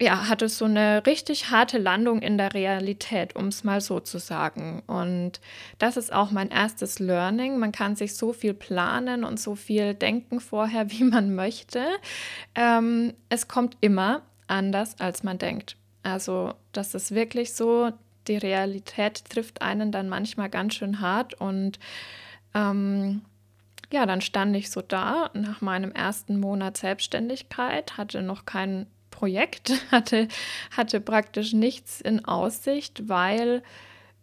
ja, 0.00 0.28
hatte 0.28 0.48
so 0.48 0.64
eine 0.64 1.06
richtig 1.06 1.50
harte 1.50 1.78
Landung 1.78 2.20
in 2.20 2.36
der 2.36 2.52
Realität, 2.52 3.36
um 3.36 3.46
es 3.46 3.62
mal 3.62 3.80
so 3.80 4.00
zu 4.00 4.18
sagen. 4.18 4.82
Und 4.86 5.40
das 5.78 5.96
ist 5.96 6.12
auch 6.12 6.32
mein 6.32 6.50
erstes 6.50 6.98
Learning. 6.98 7.58
Man 7.58 7.70
kann 7.70 7.94
sich 7.94 8.16
so 8.16 8.32
viel 8.32 8.54
planen 8.54 9.24
und 9.24 9.38
so 9.38 9.54
viel 9.54 9.94
denken 9.94 10.40
vorher, 10.40 10.90
wie 10.90 11.04
man 11.04 11.34
möchte. 11.34 11.86
Ähm, 12.54 13.14
es 13.28 13.46
kommt 13.46 13.76
immer 13.80 14.22
anders, 14.48 14.98
als 14.98 15.22
man 15.22 15.38
denkt. 15.38 15.76
Also 16.02 16.54
das 16.72 16.94
ist 16.94 17.14
wirklich 17.14 17.54
so. 17.54 17.92
Die 18.26 18.36
Realität 18.36 19.24
trifft 19.28 19.62
einen 19.62 19.92
dann 19.92 20.08
manchmal 20.08 20.48
ganz 20.48 20.74
schön 20.74 21.00
hart 21.00 21.34
und 21.34 21.78
ähm, 22.54 23.20
ja, 23.92 24.06
dann 24.06 24.22
stand 24.22 24.56
ich 24.56 24.70
so 24.70 24.80
da 24.80 25.30
nach 25.34 25.60
meinem 25.60 25.92
ersten 25.92 26.40
Monat 26.40 26.78
Selbstständigkeit, 26.78 27.98
hatte 27.98 28.22
noch 28.22 28.46
keinen 28.46 28.86
Projekt, 29.14 29.72
hatte, 29.92 30.28
hatte 30.76 31.00
praktisch 31.00 31.52
nichts 31.52 32.00
in 32.00 32.24
Aussicht, 32.24 33.08
weil 33.08 33.62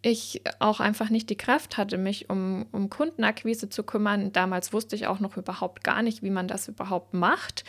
ich 0.02 0.42
auch 0.58 0.80
einfach 0.80 1.10
nicht 1.10 1.30
die 1.30 1.36
Kraft 1.36 1.76
hatte, 1.76 1.96
mich 1.96 2.28
um, 2.28 2.66
um 2.72 2.90
Kundenakquise 2.90 3.68
zu 3.68 3.84
kümmern. 3.84 4.32
Damals 4.32 4.72
wusste 4.72 4.96
ich 4.96 5.06
auch 5.06 5.20
noch 5.20 5.36
überhaupt 5.36 5.84
gar 5.84 6.02
nicht, 6.02 6.24
wie 6.24 6.30
man 6.30 6.48
das 6.48 6.66
überhaupt 6.66 7.14
macht 7.14 7.64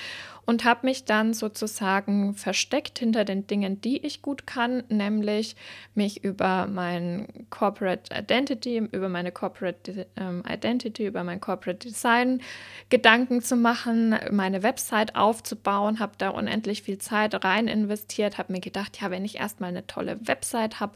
und 0.46 0.66
habe 0.66 0.88
mich 0.88 1.06
dann 1.06 1.34
sozusagen 1.34 2.34
versteckt 2.34 3.00
hinter 3.00 3.24
den 3.24 3.48
Dingen, 3.48 3.80
die 3.82 4.06
ich 4.06 4.22
gut 4.22 4.46
kann, 4.46 4.84
nämlich 4.90 5.56
mich 5.94 6.24
über 6.24 6.68
mein 6.68 7.28
Corporate 7.50 8.14
Identity, 8.14 8.78
über 8.78 9.10
meine 9.10 9.32
Corporate 9.32 10.08
ähm, 10.18 10.44
Identity, 10.50 11.06
über 11.06 11.24
mein 11.24 11.40
Corporate 11.40 11.88
Design 11.88 12.42
Gedanken 12.90 13.42
zu 13.42 13.56
machen, 13.56 14.16
meine 14.32 14.64
Website 14.64 15.16
aufzubauen, 15.16 16.00
habe 16.00 16.14
da 16.18 16.30
unendlich 16.30 16.84
viel 16.84 16.98
Zeit 16.98 17.46
rein 17.46 17.68
investiert, 17.68 18.38
habe 18.38 18.52
mir 18.52 18.60
gedacht, 18.60 19.00
ja, 19.00 19.12
wenn 19.12 19.24
ich 19.24 19.38
erstmal 19.38 19.70
eine 19.70 19.88
tolle 19.88 20.20
Website 20.28 20.80
habe, 20.80 20.94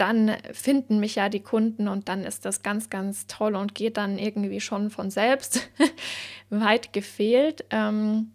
dann 0.00 0.36
finden 0.52 0.98
mich 0.98 1.16
ja 1.16 1.28
die 1.28 1.42
Kunden 1.42 1.86
und 1.86 2.08
dann 2.08 2.24
ist 2.24 2.46
das 2.46 2.62
ganz, 2.62 2.88
ganz 2.88 3.26
toll 3.26 3.54
und 3.54 3.74
geht 3.74 3.98
dann 3.98 4.18
irgendwie 4.18 4.60
schon 4.60 4.90
von 4.90 5.10
selbst. 5.10 5.68
Weit 6.50 6.92
gefehlt. 6.92 7.64
Ähm, 7.70 8.32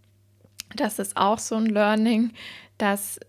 das 0.75 0.99
ist 0.99 1.17
auch 1.17 1.39
so 1.39 1.55
ein 1.55 1.65
Learning, 1.65 2.33
dass 2.77 3.19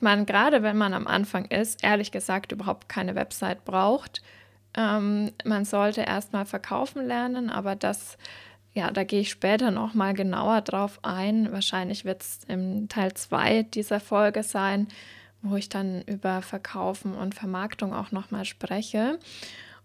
man 0.00 0.26
gerade, 0.26 0.62
wenn 0.62 0.76
man 0.76 0.92
am 0.92 1.06
Anfang 1.06 1.46
ist, 1.46 1.82
ehrlich 1.82 2.12
gesagt 2.12 2.52
überhaupt 2.52 2.88
keine 2.88 3.14
Website 3.14 3.64
braucht. 3.64 4.22
Ähm, 4.76 5.32
man 5.44 5.64
sollte 5.64 6.02
erstmal 6.02 6.44
verkaufen 6.44 7.06
lernen, 7.06 7.48
aber 7.48 7.74
das, 7.74 8.18
ja, 8.74 8.90
da 8.90 9.04
gehe 9.04 9.20
ich 9.20 9.30
später 9.30 9.70
noch 9.70 9.94
mal 9.94 10.12
genauer 10.12 10.60
drauf 10.60 10.98
ein. 11.02 11.50
Wahrscheinlich 11.52 12.04
wird 12.04 12.22
es 12.22 12.40
im 12.46 12.88
Teil 12.88 13.14
2 13.14 13.62
dieser 13.62 14.00
Folge 14.00 14.42
sein, 14.42 14.88
wo 15.50 15.56
ich 15.56 15.68
dann 15.68 16.02
über 16.02 16.42
Verkaufen 16.42 17.14
und 17.14 17.34
Vermarktung 17.34 17.94
auch 17.94 18.12
nochmal 18.12 18.44
spreche. 18.44 19.18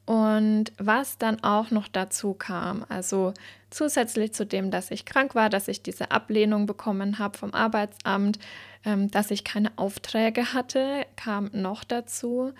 Und 0.05 0.73
was 0.77 1.17
dann 1.17 1.43
auch 1.43 1.69
noch 1.69 1.87
dazu 1.87 2.33
kam, 2.33 2.85
also 2.89 3.33
zusätzlich 3.69 4.33
zu 4.33 4.45
dem, 4.45 4.71
dass 4.71 4.91
ich 4.91 5.05
krank 5.05 5.35
war, 5.35 5.49
dass 5.49 5.67
ich 5.67 5.83
diese 5.83 6.11
Ablehnung 6.11 6.65
bekommen 6.65 7.19
habe 7.19 7.37
vom 7.37 7.53
Arbeitsamt, 7.53 8.39
ähm, 8.83 9.11
dass 9.11 9.31
ich 9.31 9.43
keine 9.43 9.71
Aufträge 9.77 10.53
hatte, 10.53 11.05
kam 11.15 11.49
noch 11.53 11.83
dazu, 11.83 12.51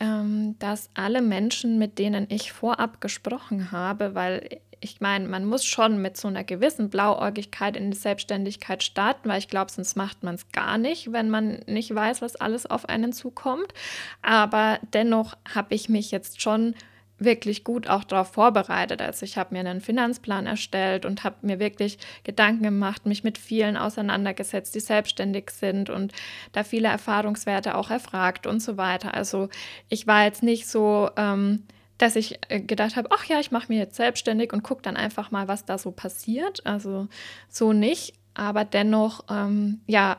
ähm, 0.00 0.56
dass 0.60 0.88
alle 0.94 1.20
Menschen, 1.20 1.78
mit 1.78 1.98
denen 1.98 2.26
ich 2.30 2.52
vorab 2.52 3.00
gesprochen 3.00 3.72
habe, 3.72 4.14
weil 4.14 4.60
ich 4.84 5.00
meine, 5.00 5.26
man 5.26 5.46
muss 5.46 5.64
schon 5.64 6.02
mit 6.02 6.18
so 6.18 6.28
einer 6.28 6.44
gewissen 6.44 6.90
Blauäugigkeit 6.90 7.74
in 7.74 7.90
die 7.90 7.96
Selbstständigkeit 7.96 8.82
starten, 8.82 9.30
weil 9.30 9.38
ich 9.38 9.48
glaube, 9.48 9.72
sonst 9.72 9.96
macht 9.96 10.22
man 10.22 10.34
es 10.34 10.52
gar 10.52 10.76
nicht, 10.76 11.10
wenn 11.10 11.30
man 11.30 11.60
nicht 11.66 11.94
weiß, 11.94 12.20
was 12.20 12.36
alles 12.36 12.66
auf 12.66 12.86
einen 12.86 13.14
zukommt. 13.14 13.72
Aber 14.20 14.78
dennoch 14.92 15.38
habe 15.52 15.74
ich 15.74 15.88
mich 15.88 16.10
jetzt 16.10 16.42
schon 16.42 16.74
wirklich 17.18 17.64
gut 17.64 17.88
auch 17.88 18.04
darauf 18.04 18.32
vorbereitet. 18.32 19.00
Also 19.00 19.24
ich 19.24 19.38
habe 19.38 19.54
mir 19.54 19.60
einen 19.60 19.80
Finanzplan 19.80 20.46
erstellt 20.46 21.06
und 21.06 21.24
habe 21.24 21.36
mir 21.40 21.58
wirklich 21.58 21.98
Gedanken 22.24 22.64
gemacht, 22.64 23.06
mich 23.06 23.24
mit 23.24 23.38
vielen 23.38 23.78
auseinandergesetzt, 23.78 24.74
die 24.74 24.80
selbstständig 24.80 25.50
sind 25.50 25.88
und 25.88 26.12
da 26.52 26.62
viele 26.62 26.88
Erfahrungswerte 26.88 27.76
auch 27.76 27.88
erfragt 27.88 28.46
und 28.46 28.60
so 28.60 28.76
weiter. 28.76 29.14
Also 29.14 29.48
ich 29.88 30.06
war 30.06 30.24
jetzt 30.24 30.42
nicht 30.42 30.66
so 30.66 31.08
ähm, 31.16 31.62
dass 31.98 32.16
ich 32.16 32.38
äh, 32.48 32.60
gedacht 32.60 32.96
habe, 32.96 33.08
ach 33.12 33.24
ja, 33.26 33.40
ich 33.40 33.50
mache 33.50 33.68
mich 33.68 33.78
jetzt 33.78 33.96
selbstständig 33.96 34.52
und 34.52 34.62
gucke 34.62 34.82
dann 34.82 34.96
einfach 34.96 35.30
mal, 35.30 35.48
was 35.48 35.64
da 35.64 35.78
so 35.78 35.90
passiert. 35.90 36.66
Also 36.66 37.08
so 37.48 37.72
nicht, 37.72 38.14
aber 38.34 38.64
dennoch, 38.64 39.24
ähm, 39.30 39.80
ja, 39.86 40.18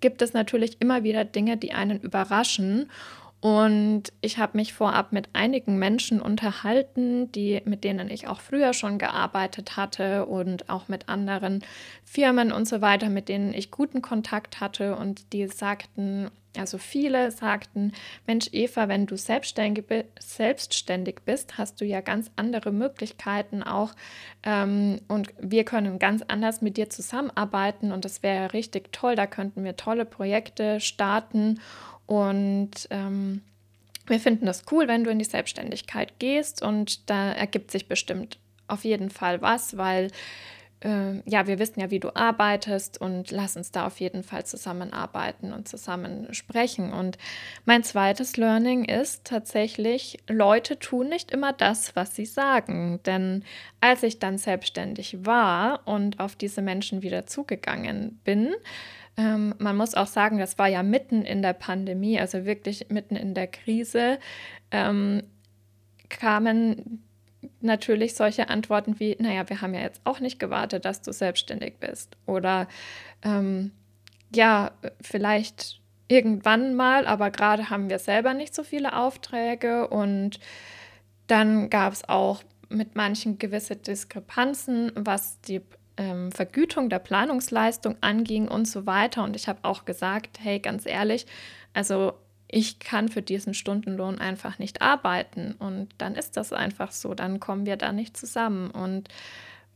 gibt 0.00 0.22
es 0.22 0.32
natürlich 0.32 0.80
immer 0.80 1.02
wieder 1.02 1.24
Dinge, 1.24 1.56
die 1.56 1.72
einen 1.72 2.00
überraschen. 2.00 2.90
Und 3.40 4.04
ich 4.20 4.38
habe 4.38 4.56
mich 4.58 4.72
vorab 4.72 5.12
mit 5.12 5.28
einigen 5.32 5.78
Menschen 5.78 6.20
unterhalten, 6.20 7.30
die, 7.30 7.62
mit 7.64 7.84
denen 7.84 8.10
ich 8.10 8.26
auch 8.26 8.40
früher 8.40 8.72
schon 8.72 8.98
gearbeitet 8.98 9.76
hatte 9.76 10.26
und 10.26 10.68
auch 10.68 10.88
mit 10.88 11.08
anderen 11.08 11.62
Firmen 12.04 12.50
und 12.50 12.66
so 12.66 12.80
weiter, 12.80 13.10
mit 13.10 13.28
denen 13.28 13.54
ich 13.54 13.70
guten 13.70 14.02
Kontakt 14.02 14.60
hatte 14.60 14.96
und 14.96 15.32
die 15.32 15.46
sagten, 15.46 16.30
also 16.56 16.78
viele 16.78 17.30
sagten, 17.30 17.92
Mensch 18.26 18.48
Eva, 18.52 18.88
wenn 18.88 19.06
du 19.06 19.16
selbstständig, 19.16 19.84
bist, 21.24 21.58
hast 21.58 21.80
du 21.80 21.84
ja 21.84 22.00
ganz 22.00 22.30
andere 22.36 22.72
Möglichkeiten 22.72 23.62
auch 23.62 23.92
ähm, 24.44 25.00
und 25.08 25.28
wir 25.38 25.64
können 25.64 25.98
ganz 25.98 26.22
anders 26.26 26.62
mit 26.62 26.76
dir 26.76 26.90
zusammenarbeiten 26.90 27.92
und 27.92 28.04
das 28.04 28.22
wäre 28.22 28.52
richtig 28.52 28.92
toll, 28.92 29.14
da 29.14 29.26
könnten 29.26 29.64
wir 29.64 29.76
tolle 29.76 30.04
Projekte 30.04 30.80
starten 30.80 31.60
und 32.06 32.88
ähm, 32.90 33.42
wir 34.06 34.20
finden 34.20 34.46
das 34.46 34.64
cool, 34.72 34.88
wenn 34.88 35.04
du 35.04 35.10
in 35.10 35.18
die 35.18 35.24
Selbstständigkeit 35.24 36.18
gehst 36.18 36.62
und 36.62 37.10
da 37.10 37.32
ergibt 37.32 37.70
sich 37.70 37.88
bestimmt 37.88 38.38
auf 38.66 38.84
jeden 38.84 39.10
Fall 39.10 39.42
was, 39.42 39.76
weil 39.76 40.10
äh, 40.80 41.20
ja, 41.28 41.46
wir 41.46 41.58
wissen 41.58 41.80
ja, 41.80 41.90
wie 41.90 42.00
du 42.00 42.14
arbeitest 42.14 43.00
und 43.00 43.30
lass 43.30 43.56
uns 43.56 43.72
da 43.72 43.86
auf 43.86 43.98
jeden 44.00 44.22
Fall 44.22 44.46
zusammenarbeiten 44.46 45.52
und 45.52 45.68
zusammen 45.68 46.32
sprechen. 46.32 46.92
Und 46.92 47.18
mein 47.64 47.82
zweites 47.82 48.36
Learning 48.36 48.84
ist 48.84 49.24
tatsächlich, 49.24 50.18
Leute 50.28 50.78
tun 50.78 51.08
nicht 51.08 51.30
immer 51.30 51.52
das, 51.52 51.96
was 51.96 52.14
sie 52.14 52.26
sagen. 52.26 53.00
Denn 53.06 53.44
als 53.80 54.02
ich 54.02 54.18
dann 54.18 54.38
selbstständig 54.38 55.26
war 55.26 55.86
und 55.86 56.20
auf 56.20 56.36
diese 56.36 56.62
Menschen 56.62 57.02
wieder 57.02 57.26
zugegangen 57.26 58.20
bin, 58.24 58.54
ähm, 59.16 59.54
man 59.58 59.76
muss 59.76 59.94
auch 59.96 60.06
sagen, 60.06 60.38
das 60.38 60.58
war 60.58 60.68
ja 60.68 60.84
mitten 60.84 61.22
in 61.22 61.42
der 61.42 61.54
Pandemie, 61.54 62.20
also 62.20 62.44
wirklich 62.44 62.86
mitten 62.88 63.16
in 63.16 63.34
der 63.34 63.48
Krise, 63.48 64.18
ähm, 64.70 65.24
kamen 66.08 67.02
natürlich 67.60 68.14
solche 68.14 68.48
Antworten 68.48 69.00
wie, 69.00 69.16
naja, 69.18 69.48
wir 69.48 69.60
haben 69.60 69.74
ja 69.74 69.80
jetzt 69.80 70.00
auch 70.04 70.20
nicht 70.20 70.38
gewartet, 70.38 70.84
dass 70.84 71.02
du 71.02 71.12
selbstständig 71.12 71.78
bist. 71.80 72.16
Oder 72.26 72.68
ähm, 73.22 73.72
ja, 74.34 74.72
vielleicht 75.00 75.80
irgendwann 76.08 76.74
mal, 76.74 77.06
aber 77.06 77.30
gerade 77.30 77.70
haben 77.70 77.90
wir 77.90 77.98
selber 77.98 78.34
nicht 78.34 78.54
so 78.54 78.62
viele 78.62 78.96
Aufträge. 78.96 79.88
Und 79.88 80.40
dann 81.26 81.70
gab 81.70 81.92
es 81.92 82.08
auch 82.08 82.42
mit 82.68 82.96
manchen 82.96 83.38
gewisse 83.38 83.76
Diskrepanzen, 83.76 84.92
was 84.94 85.40
die 85.42 85.60
ähm, 85.96 86.32
Vergütung 86.32 86.88
der 86.88 86.98
Planungsleistung 86.98 87.96
anging 88.00 88.48
und 88.48 88.66
so 88.66 88.86
weiter. 88.86 89.24
Und 89.24 89.36
ich 89.36 89.48
habe 89.48 89.60
auch 89.62 89.84
gesagt, 89.84 90.38
hey, 90.40 90.60
ganz 90.60 90.86
ehrlich, 90.86 91.26
also 91.74 92.14
ich 92.48 92.78
kann 92.78 93.08
für 93.08 93.22
diesen 93.22 93.52
Stundenlohn 93.52 94.18
einfach 94.18 94.58
nicht 94.58 94.80
arbeiten. 94.80 95.54
Und 95.58 95.88
dann 95.98 96.14
ist 96.14 96.36
das 96.36 96.52
einfach 96.52 96.92
so, 96.92 97.14
dann 97.14 97.40
kommen 97.40 97.66
wir 97.66 97.76
da 97.76 97.92
nicht 97.92 98.16
zusammen. 98.16 98.70
Und 98.70 99.08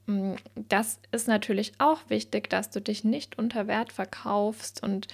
mm, 0.06 0.34
das 0.54 0.98
ist 1.12 1.28
natürlich 1.28 1.72
auch 1.78 2.00
wichtig, 2.08 2.48
dass 2.48 2.70
du 2.70 2.80
dich 2.80 3.04
nicht 3.04 3.38
unter 3.38 3.66
Wert 3.66 3.92
verkaufst. 3.92 4.82
Und 4.82 5.08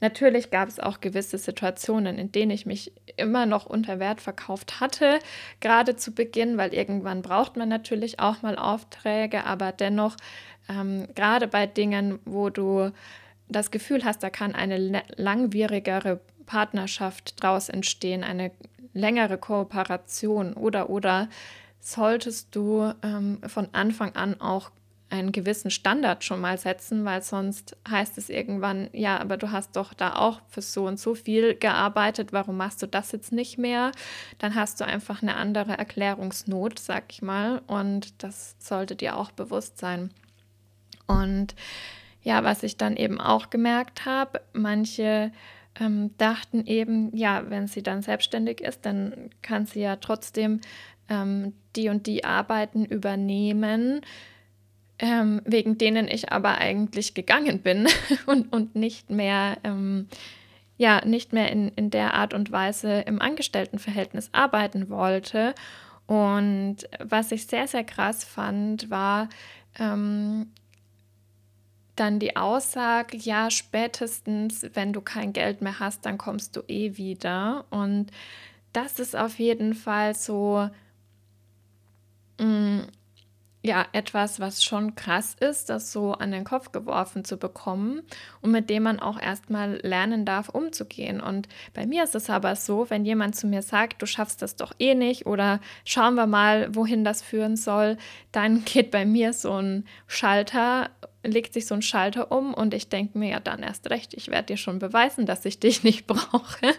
natürlich 0.00 0.50
gab 0.50 0.68
es 0.68 0.78
auch 0.78 1.00
gewisse 1.00 1.36
Situationen, 1.36 2.16
in 2.16 2.30
denen 2.30 2.52
ich 2.52 2.64
mich 2.64 2.92
immer 3.16 3.44
noch 3.44 3.66
unter 3.66 3.98
Wert 3.98 4.20
verkauft 4.20 4.78
hatte, 4.78 5.18
gerade 5.58 5.96
zu 5.96 6.12
Beginn, 6.12 6.58
weil 6.58 6.72
irgendwann 6.72 7.22
braucht 7.22 7.56
man 7.56 7.68
natürlich 7.68 8.20
auch 8.20 8.42
mal 8.42 8.56
Aufträge, 8.56 9.44
aber 9.44 9.72
dennoch, 9.72 10.16
ähm, 10.68 11.08
gerade 11.16 11.48
bei 11.48 11.66
Dingen, 11.66 12.20
wo 12.24 12.50
du 12.50 12.92
das 13.48 13.72
Gefühl 13.72 14.04
hast, 14.04 14.22
da 14.22 14.30
kann 14.30 14.54
eine 14.54 15.02
langwierigere 15.16 16.20
Partnerschaft 16.50 17.44
daraus 17.44 17.68
entstehen, 17.68 18.24
eine 18.24 18.50
längere 18.92 19.38
Kooperation 19.38 20.52
oder 20.54 20.90
oder 20.90 21.28
solltest 21.78 22.56
du 22.56 22.92
ähm, 23.04 23.38
von 23.46 23.68
Anfang 23.70 24.16
an 24.16 24.40
auch 24.40 24.72
einen 25.10 25.30
gewissen 25.30 25.70
Standard 25.70 26.24
schon 26.24 26.40
mal 26.40 26.58
setzen, 26.58 27.04
weil 27.04 27.22
sonst 27.22 27.76
heißt 27.88 28.18
es 28.18 28.28
irgendwann, 28.28 28.90
ja, 28.92 29.18
aber 29.18 29.36
du 29.36 29.52
hast 29.52 29.76
doch 29.76 29.94
da 29.94 30.16
auch 30.16 30.40
für 30.48 30.60
so 30.60 30.88
und 30.88 30.98
so 30.98 31.14
viel 31.14 31.54
gearbeitet, 31.54 32.32
warum 32.32 32.56
machst 32.56 32.82
du 32.82 32.88
das 32.88 33.12
jetzt 33.12 33.30
nicht 33.30 33.56
mehr? 33.56 33.92
Dann 34.38 34.56
hast 34.56 34.80
du 34.80 34.84
einfach 34.84 35.22
eine 35.22 35.36
andere 35.36 35.78
Erklärungsnot, 35.78 36.80
sag 36.80 37.04
ich 37.10 37.22
mal, 37.22 37.62
und 37.68 38.24
das 38.24 38.56
sollte 38.58 38.96
dir 38.96 39.16
auch 39.16 39.30
bewusst 39.30 39.78
sein. 39.78 40.10
Und 41.06 41.54
ja, 42.22 42.42
was 42.42 42.64
ich 42.64 42.76
dann 42.76 42.96
eben 42.96 43.20
auch 43.20 43.50
gemerkt 43.50 44.04
habe, 44.04 44.40
manche 44.52 45.30
ähm, 45.80 46.16
dachten 46.18 46.66
eben, 46.66 47.16
ja, 47.16 47.48
wenn 47.48 47.66
sie 47.66 47.82
dann 47.82 48.02
selbstständig 48.02 48.60
ist, 48.60 48.84
dann 48.84 49.30
kann 49.42 49.66
sie 49.66 49.80
ja 49.80 49.96
trotzdem 49.96 50.60
ähm, 51.08 51.54
die 51.74 51.88
und 51.88 52.06
die 52.06 52.24
Arbeiten 52.24 52.84
übernehmen, 52.84 54.02
ähm, 54.98 55.40
wegen 55.44 55.78
denen 55.78 56.06
ich 56.06 56.30
aber 56.30 56.58
eigentlich 56.58 57.14
gegangen 57.14 57.60
bin 57.60 57.88
und, 58.26 58.52
und 58.52 58.76
nicht 58.76 59.10
mehr, 59.10 59.56
ähm, 59.64 60.08
ja, 60.76 61.04
nicht 61.04 61.32
mehr 61.32 61.50
in, 61.50 61.68
in 61.68 61.90
der 61.90 62.14
Art 62.14 62.34
und 62.34 62.52
Weise 62.52 63.00
im 63.00 63.20
Angestelltenverhältnis 63.20 64.28
arbeiten 64.32 64.90
wollte. 64.90 65.54
Und 66.06 66.78
was 66.98 67.32
ich 67.32 67.46
sehr, 67.46 67.66
sehr 67.66 67.84
krass 67.84 68.24
fand, 68.24 68.90
war, 68.90 69.28
ähm, 69.78 70.48
dann 71.96 72.18
die 72.18 72.36
Aussage, 72.36 73.16
ja, 73.16 73.50
spätestens, 73.50 74.66
wenn 74.74 74.92
du 74.92 75.00
kein 75.00 75.32
Geld 75.32 75.62
mehr 75.62 75.78
hast, 75.80 76.06
dann 76.06 76.18
kommst 76.18 76.56
du 76.56 76.62
eh 76.68 76.96
wieder. 76.96 77.64
Und 77.70 78.10
das 78.72 78.98
ist 78.98 79.16
auf 79.16 79.38
jeden 79.38 79.74
Fall 79.74 80.14
so, 80.14 80.70
mm, 82.38 82.80
ja, 83.62 83.86
etwas, 83.92 84.40
was 84.40 84.64
schon 84.64 84.94
krass 84.94 85.36
ist, 85.38 85.68
das 85.68 85.92
so 85.92 86.12
an 86.12 86.30
den 86.30 86.44
Kopf 86.44 86.72
geworfen 86.72 87.24
zu 87.24 87.36
bekommen 87.36 88.02
und 88.40 88.52
mit 88.52 88.70
dem 88.70 88.84
man 88.84 89.00
auch 89.00 89.20
erstmal 89.20 89.80
lernen 89.82 90.24
darf, 90.24 90.48
umzugehen. 90.48 91.20
Und 91.20 91.46
bei 91.74 91.86
mir 91.86 92.04
ist 92.04 92.14
es 92.14 92.30
aber 92.30 92.56
so, 92.56 92.88
wenn 92.88 93.04
jemand 93.04 93.36
zu 93.36 93.46
mir 93.46 93.60
sagt, 93.60 94.00
du 94.00 94.06
schaffst 94.06 94.40
das 94.40 94.56
doch 94.56 94.72
eh 94.78 94.94
nicht 94.94 95.26
oder 95.26 95.60
schauen 95.84 96.14
wir 96.14 96.26
mal, 96.26 96.74
wohin 96.74 97.04
das 97.04 97.20
führen 97.20 97.56
soll, 97.56 97.98
dann 98.32 98.64
geht 98.64 98.90
bei 98.90 99.04
mir 99.04 99.32
so 99.32 99.60
ein 99.60 99.84
Schalter 100.06 100.90
legt 101.22 101.52
sich 101.52 101.66
so 101.66 101.74
ein 101.74 101.82
Schalter 101.82 102.32
um 102.32 102.54
und 102.54 102.72
ich 102.72 102.88
denke 102.88 103.18
mir, 103.18 103.30
ja, 103.30 103.40
dann 103.40 103.62
erst 103.62 103.90
recht, 103.90 104.14
ich 104.14 104.28
werde 104.28 104.46
dir 104.46 104.56
schon 104.56 104.78
beweisen, 104.78 105.26
dass 105.26 105.44
ich 105.44 105.60
dich 105.60 105.82
nicht 105.84 106.06
brauche. 106.06 106.74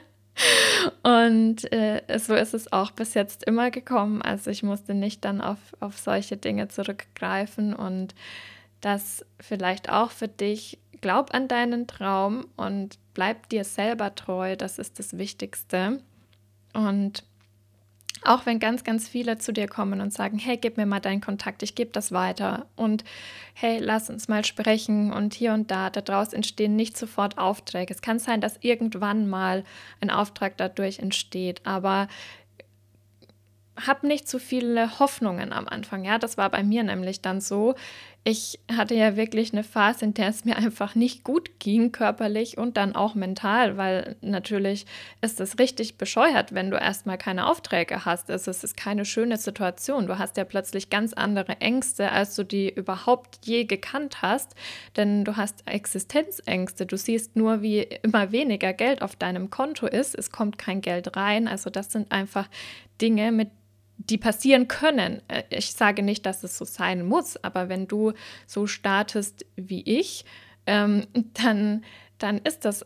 Und 1.03 1.71
äh, 1.71 2.01
so 2.19 2.35
ist 2.35 2.53
es 2.53 2.71
auch 2.71 2.91
bis 2.91 3.15
jetzt 3.15 3.43
immer 3.45 3.71
gekommen. 3.71 4.21
Also 4.21 4.51
ich 4.51 4.61
musste 4.61 4.93
nicht 4.93 5.25
dann 5.25 5.41
auf, 5.41 5.57
auf 5.79 5.97
solche 5.97 6.37
Dinge 6.37 6.67
zurückgreifen 6.67 7.73
und 7.73 8.13
das 8.81 9.25
vielleicht 9.39 9.89
auch 9.89 10.11
für 10.11 10.27
dich. 10.27 10.77
Glaub 11.01 11.33
an 11.33 11.47
deinen 11.47 11.87
Traum 11.87 12.45
und 12.57 12.99
bleib 13.15 13.49
dir 13.49 13.63
selber 13.63 14.13
treu. 14.13 14.55
Das 14.55 14.77
ist 14.77 14.99
das 14.99 15.17
Wichtigste. 15.17 15.99
Und 16.73 17.23
auch 18.23 18.45
wenn 18.45 18.59
ganz, 18.59 18.83
ganz 18.83 19.07
viele 19.07 19.37
zu 19.37 19.51
dir 19.51 19.67
kommen 19.67 19.99
und 19.99 20.13
sagen, 20.13 20.37
hey, 20.37 20.57
gib 20.57 20.77
mir 20.77 20.85
mal 20.85 20.99
deinen 20.99 21.21
Kontakt, 21.21 21.63
ich 21.63 21.73
gebe 21.73 21.91
das 21.91 22.11
weiter. 22.11 22.67
Und 22.75 23.03
hey, 23.53 23.79
lass 23.79 24.09
uns 24.09 24.27
mal 24.27 24.45
sprechen. 24.45 25.11
Und 25.11 25.33
hier 25.33 25.53
und 25.53 25.71
da, 25.71 25.89
daraus 25.89 26.33
entstehen 26.33 26.75
nicht 26.75 26.97
sofort 26.97 27.37
Aufträge. 27.37 27.93
Es 27.93 28.01
kann 28.01 28.19
sein, 28.19 28.41
dass 28.41 28.57
irgendwann 28.61 29.27
mal 29.27 29.63
ein 30.01 30.11
Auftrag 30.11 30.55
dadurch 30.57 30.99
entsteht. 30.99 31.61
Aber 31.65 32.07
hab 33.87 34.03
nicht 34.03 34.27
zu 34.27 34.39
viele 34.39 34.99
Hoffnungen 34.99 35.53
am 35.53 35.67
Anfang. 35.67 36.03
Ja, 36.03 36.19
das 36.19 36.37
war 36.37 36.49
bei 36.49 36.63
mir 36.63 36.83
nämlich 36.83 37.21
dann 37.21 37.41
so 37.41 37.75
ich 38.23 38.59
hatte 38.71 38.93
ja 38.93 39.15
wirklich 39.15 39.51
eine 39.51 39.63
Phase, 39.63 40.05
in 40.05 40.13
der 40.13 40.27
es 40.27 40.45
mir 40.45 40.55
einfach 40.55 40.93
nicht 40.93 41.23
gut 41.23 41.59
ging, 41.59 41.91
körperlich 41.91 42.55
und 42.55 42.77
dann 42.77 42.95
auch 42.95 43.15
mental, 43.15 43.77
weil 43.77 44.15
natürlich 44.21 44.85
ist 45.21 45.39
es 45.39 45.57
richtig 45.57 45.97
bescheuert, 45.97 46.53
wenn 46.53 46.69
du 46.69 46.77
erstmal 46.77 47.17
keine 47.17 47.47
Aufträge 47.47 48.05
hast. 48.05 48.29
Also 48.29 48.51
es 48.51 48.63
ist 48.63 48.77
keine 48.77 49.05
schöne 49.05 49.37
Situation. 49.37 50.05
Du 50.05 50.19
hast 50.19 50.37
ja 50.37 50.43
plötzlich 50.43 50.91
ganz 50.91 51.13
andere 51.13 51.59
Ängste, 51.61 52.11
als 52.11 52.35
du 52.35 52.43
die 52.43 52.69
überhaupt 52.69 53.39
je 53.43 53.63
gekannt 53.65 54.21
hast, 54.21 54.53
denn 54.97 55.25
du 55.25 55.35
hast 55.35 55.67
Existenzängste. 55.67 56.85
Du 56.85 56.97
siehst 56.97 57.35
nur, 57.35 57.63
wie 57.63 57.79
immer 57.79 58.31
weniger 58.31 58.73
Geld 58.73 59.01
auf 59.01 59.15
deinem 59.15 59.49
Konto 59.49 59.87
ist. 59.87 60.13
Es 60.13 60.29
kommt 60.29 60.59
kein 60.59 60.81
Geld 60.81 61.15
rein. 61.17 61.47
Also 61.47 61.71
das 61.71 61.91
sind 61.91 62.11
einfach 62.11 62.47
Dinge, 63.01 63.31
mit 63.31 63.49
die 64.09 64.17
passieren 64.17 64.67
können. 64.67 65.21
Äh, 65.27 65.43
ich 65.49 65.73
sage 65.73 66.03
nicht, 66.03 66.25
dass 66.25 66.43
es 66.43 66.57
so 66.57 66.65
sein 66.65 67.05
muss, 67.05 67.41
aber 67.43 67.69
wenn 67.69 67.87
du 67.87 68.13
so 68.45 68.67
startest 68.67 69.45
wie 69.55 69.81
ich, 69.81 70.25
ähm, 70.65 71.07
dann, 71.33 71.83
dann 72.17 72.37
ist 72.39 72.65
das 72.65 72.85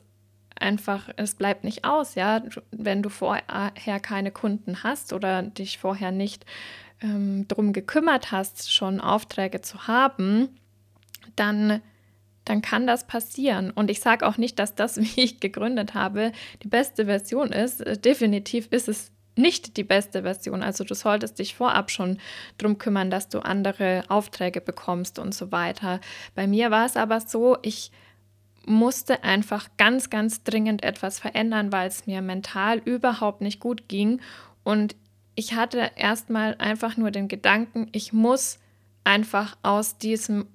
einfach, 0.58 1.10
es 1.18 1.36
bleibt 1.36 1.64
nicht 1.64 1.84
aus, 1.84 2.16
ja. 2.16 2.44
Wenn 2.72 3.04
du 3.04 3.10
vorher 3.10 4.00
keine 4.02 4.32
Kunden 4.32 4.84
hast 4.84 5.12
oder 5.12 5.44
dich 5.44 5.78
vorher 5.78 6.12
nicht 6.12 6.46
ähm, 7.02 7.48
darum 7.48 7.74
gekümmert 7.74 8.32
hast, 8.32 8.72
schon 8.72 9.02
Aufträge 9.02 9.62
zu 9.62 9.88
haben, 9.88 10.50
dann 11.36 11.82
dann 12.46 12.62
kann 12.62 12.86
das 12.88 13.08
passieren. 13.08 13.72
Und 13.72 13.90
ich 13.90 14.00
sage 14.00 14.26
auch 14.26 14.38
nicht, 14.38 14.60
dass 14.60 14.76
das, 14.76 14.98
wie 15.02 15.22
ich 15.22 15.40
gegründet 15.40 15.94
habe, 15.94 16.32
die 16.64 16.68
beste 16.68 17.06
Version 17.06 17.52
ist. 17.52 17.82
Äh, 17.82 17.98
definitiv 17.98 18.68
ist 18.72 18.88
es 18.88 19.12
nicht 19.36 19.78
die 19.78 19.84
beste 19.84 20.24
Version. 20.24 20.64
Also 20.64 20.84
du 20.84 20.96
solltest 20.96 21.40
dich 21.40 21.56
vorab 21.56 21.92
schon 21.92 22.20
darum 22.58 22.78
kümmern, 22.78 23.10
dass 23.10 23.30
du 23.30 23.40
andere 23.40 24.04
Aufträge 24.08 24.62
bekommst 24.62 25.20
und 25.20 25.34
so 25.34 25.52
weiter. 25.52 26.00
Bei 26.36 26.48
mir 26.48 26.72
war 26.72 26.86
es 26.86 26.98
aber 26.98 27.20
so, 27.20 27.58
ich 27.62 27.92
musste 28.66 29.24
einfach 29.24 29.70
ganz, 29.78 30.10
ganz 30.10 30.44
dringend 30.44 30.84
etwas 30.84 31.20
verändern, 31.20 31.72
weil 31.72 31.88
es 31.88 32.08
mir 32.08 32.22
mental 32.22 32.80
überhaupt 32.80 33.42
nicht 33.42 33.60
gut 33.60 33.88
ging. 33.88 34.22
Und 34.64 34.96
ich 35.36 35.54
hatte 35.54 35.92
erstmal 35.96 36.56
einfach 36.56 36.98
nur 36.98 37.12
den 37.12 37.28
Gedanken, 37.28 37.90
ich 37.92 38.14
muss 38.14 38.60
einfach 39.04 39.58
aus 39.62 39.98
diesem, 39.98 40.48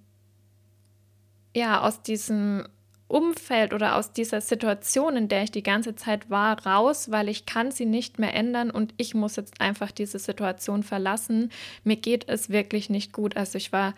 ja, 1.55 1.83
aus 1.83 2.03
diesem 2.03 2.66
Umfeld 3.11 3.75
oder 3.75 3.96
aus 3.96 4.12
dieser 4.12 4.40
Situation, 4.40 5.16
in 5.16 5.29
der 5.29 5.42
ich 5.42 5.51
die 5.51 5.62
ganze 5.62 5.96
Zeit 5.96 6.31
war, 6.31 6.64
raus, 6.64 7.11
weil 7.11 7.29
ich 7.29 7.44
kann 7.44 7.70
sie 7.73 7.87
nicht 7.87 8.18
mehr 8.18 8.35
ändern 8.35 8.70
und 8.70 8.94
ich 8.96 9.14
muss 9.14 9.37
jetzt 9.37 9.61
einfach 9.61 9.90
diese 9.90 10.18
Situation 10.18 10.83
verlassen. 10.83 11.51
Mir 11.83 11.96
geht 11.96 12.29
es 12.29 12.51
wirklich 12.51 12.88
nicht 12.88 13.12
gut. 13.12 13.37
Also 13.37 13.59
ich 13.59 13.73
war 13.73 13.94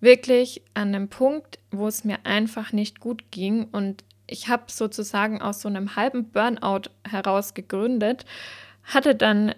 wirklich 0.00 0.62
an 0.74 0.94
einem 0.94 1.08
Punkt, 1.08 1.58
wo 1.70 1.86
es 1.86 2.04
mir 2.04 2.18
einfach 2.24 2.72
nicht 2.72 3.00
gut 3.00 3.30
ging 3.30 3.64
und 3.70 4.04
ich 4.26 4.48
habe 4.48 4.64
sozusagen 4.66 5.40
aus 5.40 5.60
so 5.60 5.68
einem 5.68 5.94
halben 5.94 6.30
Burnout 6.30 6.90
heraus 7.08 7.54
gegründet, 7.54 8.26
hatte 8.82 9.14
dann 9.14 9.54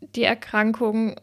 die 0.00 0.24
Erkrankung 0.24 1.16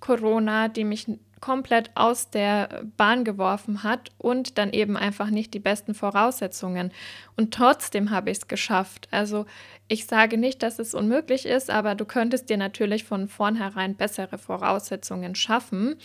Corona, 0.00 0.68
die 0.68 0.84
mich 0.84 1.06
komplett 1.40 1.90
aus 1.94 2.30
der 2.30 2.84
Bahn 2.96 3.24
geworfen 3.24 3.82
hat 3.82 4.10
und 4.18 4.58
dann 4.58 4.72
eben 4.72 4.96
einfach 4.96 5.30
nicht 5.30 5.54
die 5.54 5.58
besten 5.58 5.94
Voraussetzungen. 5.94 6.92
Und 7.36 7.54
trotzdem 7.54 8.10
habe 8.10 8.30
ich 8.30 8.38
es 8.38 8.48
geschafft. 8.48 9.08
Also 9.10 9.46
ich 9.88 10.06
sage 10.06 10.36
nicht, 10.36 10.62
dass 10.62 10.78
es 10.78 10.94
unmöglich 10.94 11.46
ist, 11.46 11.70
aber 11.70 11.94
du 11.94 12.04
könntest 12.04 12.50
dir 12.50 12.56
natürlich 12.56 13.04
von 13.04 13.28
vornherein 13.28 13.96
bessere 13.96 14.38
Voraussetzungen 14.38 15.34
schaffen. 15.34 15.96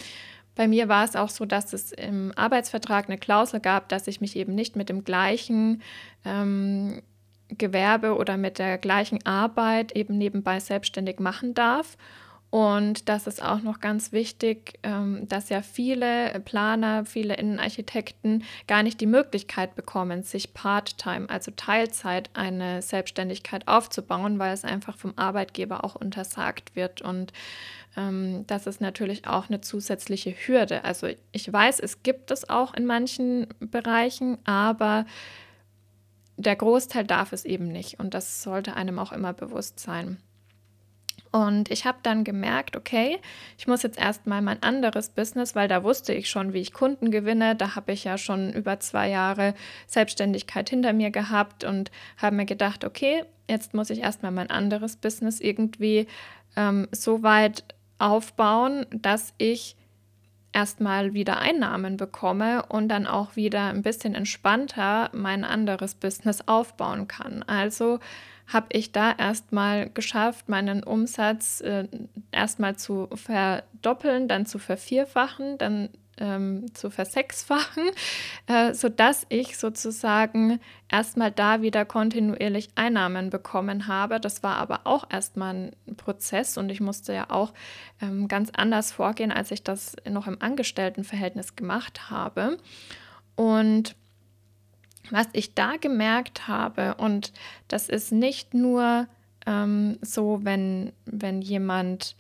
Bei 0.56 0.67
mir 0.69 0.88
war 0.88 1.04
es 1.04 1.17
auch 1.17 1.30
so, 1.30 1.45
dass 1.45 1.74
es 1.74 1.91
im 1.91 2.32
Arbeitsvertrag 2.36 3.10
eine 3.10 3.17
Klausel 3.17 3.60
gab, 3.60 3.89
dass 3.89 4.08
ich 4.08 4.21
mich 4.21 4.38
eben 4.38 4.56
nicht 4.56 4.78
mit 4.78 4.88
dem 4.88 5.04
gleichen 5.04 5.82
ähm, 6.24 7.02
Gewerbe 7.50 8.15
oder 8.15 8.38
mit 8.38 8.58
der 8.58 8.78
gleichen 8.78 9.24
Arbeit 9.26 9.91
eben 9.91 10.17
nebenbei 10.17 10.60
selbstständig 10.60 11.19
machen 11.19 11.54
darf. 11.54 11.98
Und 12.56 13.10
das 13.10 13.28
ist 13.28 13.44
auch 13.44 13.62
noch 13.63 13.82
ganz 13.82 14.13
wichtig, 14.13 14.80
ähm, 14.84 15.28
dass 15.28 15.50
ja 15.50 15.62
viele 15.62 16.39
Planer, 16.46 17.04
viele 17.04 17.36
Innenarchitekten 17.36 18.46
gar 18.65 18.82
nicht 18.82 19.02
die 19.02 19.08
Möglichkeit 19.08 19.76
bekommen, 19.76 20.24
sich 20.24 20.54
Part-Time, 20.54 21.30
also 21.30 21.52
Teilzeit, 21.52 22.30
eine 22.34 22.82
Selbstständigkeit 22.82 23.68
aufzubauen, 23.68 24.39
weil 24.39 24.54
es 24.54 24.63
einfach 24.63 24.96
vom 24.96 25.12
Arbeitgeber 25.18 25.84
auch 25.84 25.96
untersagt 25.96 26.78
wird. 26.78 27.02
Und 27.02 27.34
ähm, 27.98 28.48
das 28.48 28.68
ist 28.68 28.80
natürlich 28.80 29.28
auch 29.28 29.50
eine 29.50 29.60
zusätzliche 29.60 30.32
Hürde. 30.32 30.86
Also 30.86 31.10
ich 31.34 31.52
weiß, 31.52 31.82
es 31.82 32.04
gibt 32.04 32.32
es 32.32 32.50
auch 32.50 32.74
in 32.74 32.86
manchen 32.86 33.48
Bereichen, 33.60 34.38
aber 34.46 35.06
der 36.38 36.56
Großteil 36.56 37.04
darf 37.04 37.34
es 37.34 37.44
eben 37.44 37.68
nicht. 37.68 38.00
Und 38.00 38.13
das 38.13 38.44
sollte 38.44 38.78
einem 38.78 38.98
auch 38.98 39.12
immer 39.12 39.34
bewusst 39.34 39.82
sein. 39.82 40.20
Und 41.36 41.69
ich 41.69 41.86
habe 41.86 41.98
dann 42.02 42.24
gemerkt, 42.24 42.78
okay, 42.78 43.19
ich 43.58 43.67
muss 43.67 43.84
jetzt 43.84 44.00
erstmal 44.00 44.41
mein 44.41 44.63
anderes 44.63 45.10
Business, 45.10 45.54
weil 45.54 45.67
da 45.67 45.84
wusste 45.84 46.13
ich 46.13 46.30
schon, 46.30 46.54
wie 46.54 46.62
ich 46.62 46.71
Kunden 46.71 47.12
gewinne. 47.12 47.58
Da 47.58 47.76
habe 47.76 47.91
ich 47.91 48.06
ja 48.06 48.17
schon 48.17 48.54
über 48.54 48.80
zwei 48.80 49.10
Jahre 49.10 49.54
Selbstständigkeit 49.86 50.69
hinter 50.69 50.93
mir 50.93 51.12
gehabt 51.12 51.65
und 51.65 51.91
habe 52.15 52.38
mir 52.38 52.45
gedacht, 52.45 52.86
okay, 52.86 53.26
jetzt 53.50 53.74
muss 53.74 53.89
ich 53.89 54.00
erstmal 54.00 54.32
mein 54.32 54.50
anderes 54.50 54.95
Business 54.95 55.41
irgendwie 55.41 56.08
ähm, 56.56 56.88
so 56.93 57.21
weit 57.21 57.65
aufbauen, 58.00 58.86
dass 58.93 59.34
ich 59.38 59.76
erstmal 60.54 61.13
wieder 61.13 61.39
Einnahmen 61.39 61.98
bekomme 61.98 62.65
und 62.67 62.88
dann 62.88 63.08
auch 63.08 63.36
wieder 63.36 63.65
ein 63.65 63.82
bisschen 63.82 64.15
entspannter 64.15 65.10
mein 65.12 65.43
anderes 65.43 65.95
Business 65.95 66.48
aufbauen 66.48 67.10
kann. 67.10 67.43
Also 67.43 68.00
habe 68.47 68.67
ich 68.71 68.91
da 68.91 69.12
erstmal 69.12 69.89
geschafft, 69.89 70.49
meinen 70.49 70.84
Umsatz 70.84 71.62
äh, 71.62 71.88
erstmal 72.31 72.75
zu 72.75 73.10
verdoppeln, 73.13 74.27
dann 74.27 74.45
zu 74.45 74.60
vervierfachen, 74.60 75.58
dann 75.58 75.89
ähm, 76.17 76.73
zu 76.73 76.89
versechsfachen, 76.89 77.84
äh, 78.47 78.73
sodass 78.73 79.25
ich 79.29 79.58
sozusagen 79.58 80.60
erstmal 80.89 81.31
da 81.31 81.62
wieder 81.62 81.86
kontinuierlich 81.86 82.69
Einnahmen 82.75 83.29
bekommen 83.29 83.88
habe. 83.88 84.19
Das 84.19 84.43
war 84.43 84.58
aber 84.58 84.81
auch 84.86 85.10
erstmal 85.10 85.73
ein 85.88 85.95
Prozess 85.97 86.58
und 86.58 86.69
ich 86.69 86.81
musste 86.81 87.13
ja 87.13 87.29
auch 87.29 87.53
ähm, 88.01 88.27
ganz 88.27 88.51
anders 88.55 88.91
vorgehen, 88.91 89.31
als 89.31 89.51
ich 89.51 89.63
das 89.63 89.95
noch 90.10 90.27
im 90.27 90.41
Angestelltenverhältnis 90.41 91.55
gemacht 91.55 92.10
habe. 92.10 92.58
Und 93.36 93.95
was 95.12 95.28
ich 95.34 95.54
da 95.54 95.78
gemerkt 95.78 96.48
habe, 96.48 96.96
und 96.96 97.34
das 97.68 97.89
ist 97.89 98.12
nicht 98.12 98.54
nur 98.54 99.08
ähm, 99.46 99.98
so, 100.02 100.39
wenn, 100.44 100.91
wenn 101.06 101.41
jemand 101.41 102.15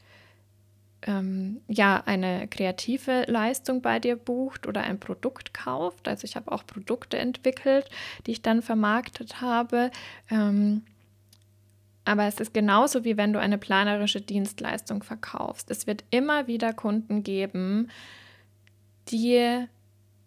ähm, 1.05 1.61
ja 1.67 2.03
eine 2.05 2.47
kreative 2.47 3.25
Leistung 3.27 3.81
bei 3.81 3.99
dir 3.99 4.15
bucht 4.15 4.67
oder 4.67 4.81
ein 4.81 4.99
Produkt 4.99 5.53
kauft. 5.53 6.07
Also 6.07 6.25
ich 6.25 6.35
habe 6.35 6.51
auch 6.51 6.65
Produkte 6.65 7.17
entwickelt, 7.17 7.89
die 8.25 8.31
ich 8.31 8.41
dann 8.41 8.61
vermarktet 8.61 9.41
habe. 9.41 9.91
Ähm, 10.29 10.83
aber 12.05 12.25
es 12.25 12.39
ist 12.39 12.53
genauso 12.53 13.03
wie 13.03 13.17
wenn 13.17 13.33
du 13.33 13.39
eine 13.39 13.57
planerische 13.57 14.21
Dienstleistung 14.21 15.03
verkaufst. 15.03 15.71
Es 15.71 15.87
wird 15.87 16.03
immer 16.11 16.47
wieder 16.47 16.73
Kunden 16.73 17.23
geben, 17.23 17.89
die 19.07 19.65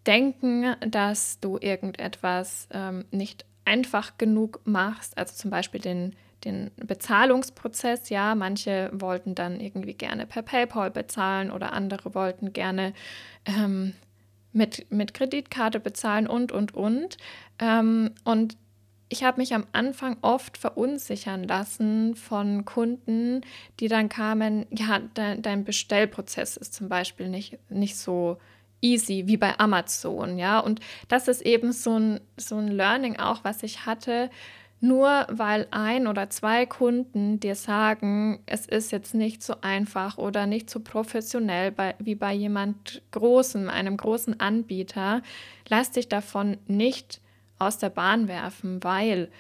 denken, 0.09 0.75
dass 0.81 1.39
du 1.39 1.59
irgendetwas 1.61 2.67
ähm, 2.73 3.05
nicht 3.11 3.45
einfach 3.65 4.17
genug 4.17 4.61
machst, 4.65 5.17
also 5.19 5.35
zum 5.35 5.51
Beispiel 5.51 5.81
den, 5.81 6.17
den 6.45 6.71
Bezahlungsprozess. 6.77 8.09
Ja, 8.09 8.35
manche 8.35 8.91
wollten 8.93 9.35
dann 9.35 9.61
irgendwie 9.61 9.95
gerne 9.95 10.27
per 10.27 10.43
PayPal 10.43 10.91
bezahlen 10.91 11.51
oder 11.51 11.75
andere 11.75 12.15
wollten 12.15 12.55
gerne 12.55 12.95
ähm, 13.45 13.93
mit, 14.53 14.91
mit 14.91 15.13
Kreditkarte 15.13 15.79
bezahlen 15.79 16.27
und, 16.27 16.51
und, 16.51 16.75
und. 16.75 17.19
Ähm, 17.59 18.13
und 18.25 18.57
ich 19.11 19.25
habe 19.25 19.41
mich 19.41 19.55
am 19.55 19.67
Anfang 19.73 20.17
oft 20.23 20.59
verunsichern 20.59 21.45
lassen 21.45 22.15
von 22.15 22.65
Kunden, 22.65 23.43
die 23.81 23.89
dann 23.89 24.09
kamen, 24.09 24.67
ja, 24.71 24.99
de, 24.99 25.41
dein 25.41 25.65
Bestellprozess 25.65 26.57
ist 26.57 26.75
zum 26.75 26.89
Beispiel 26.89 27.29
nicht, 27.29 27.59
nicht 27.71 27.97
so 27.97 28.39
easy 28.81 29.25
wie 29.27 29.37
bei 29.37 29.59
Amazon, 29.59 30.39
ja. 30.39 30.61
Und 30.61 30.81
das 31.09 31.29
ist 31.29 31.43
eben 31.43 31.73
so 31.73 31.99
ein, 31.99 32.21
so 32.37 32.57
ein 32.57 32.69
Learning 32.69 33.19
auch, 33.19 33.45
was 33.45 33.63
ich 33.63 33.87
hatte. 33.87 34.31
Nur 34.81 35.27
weil 35.29 35.67
ein 35.73 36.07
oder 36.07 36.31
zwei 36.31 36.65
Kunden 36.65 37.41
dir 37.41 37.57
sagen, 37.57 38.39
es 38.47 38.65
ist 38.65 38.93
jetzt 38.93 39.13
nicht 39.13 39.43
so 39.43 39.57
einfach 39.61 40.19
oder 40.19 40.47
nicht 40.47 40.71
so 40.71 40.79
professionell 40.79 41.73
bei, 41.73 41.97
wie 41.99 42.15
bei 42.15 42.33
jemand 42.33 43.03
Großem, 43.11 43.69
einem 43.69 43.97
großen 43.97 44.39
Anbieter, 44.39 45.23
lass 45.69 45.91
dich 45.91 46.09
davon 46.09 46.59
nicht 46.69 47.21
aus 47.59 47.79
der 47.79 47.91
Bahn 47.91 48.29
werfen, 48.29 48.85
weil 48.85 49.31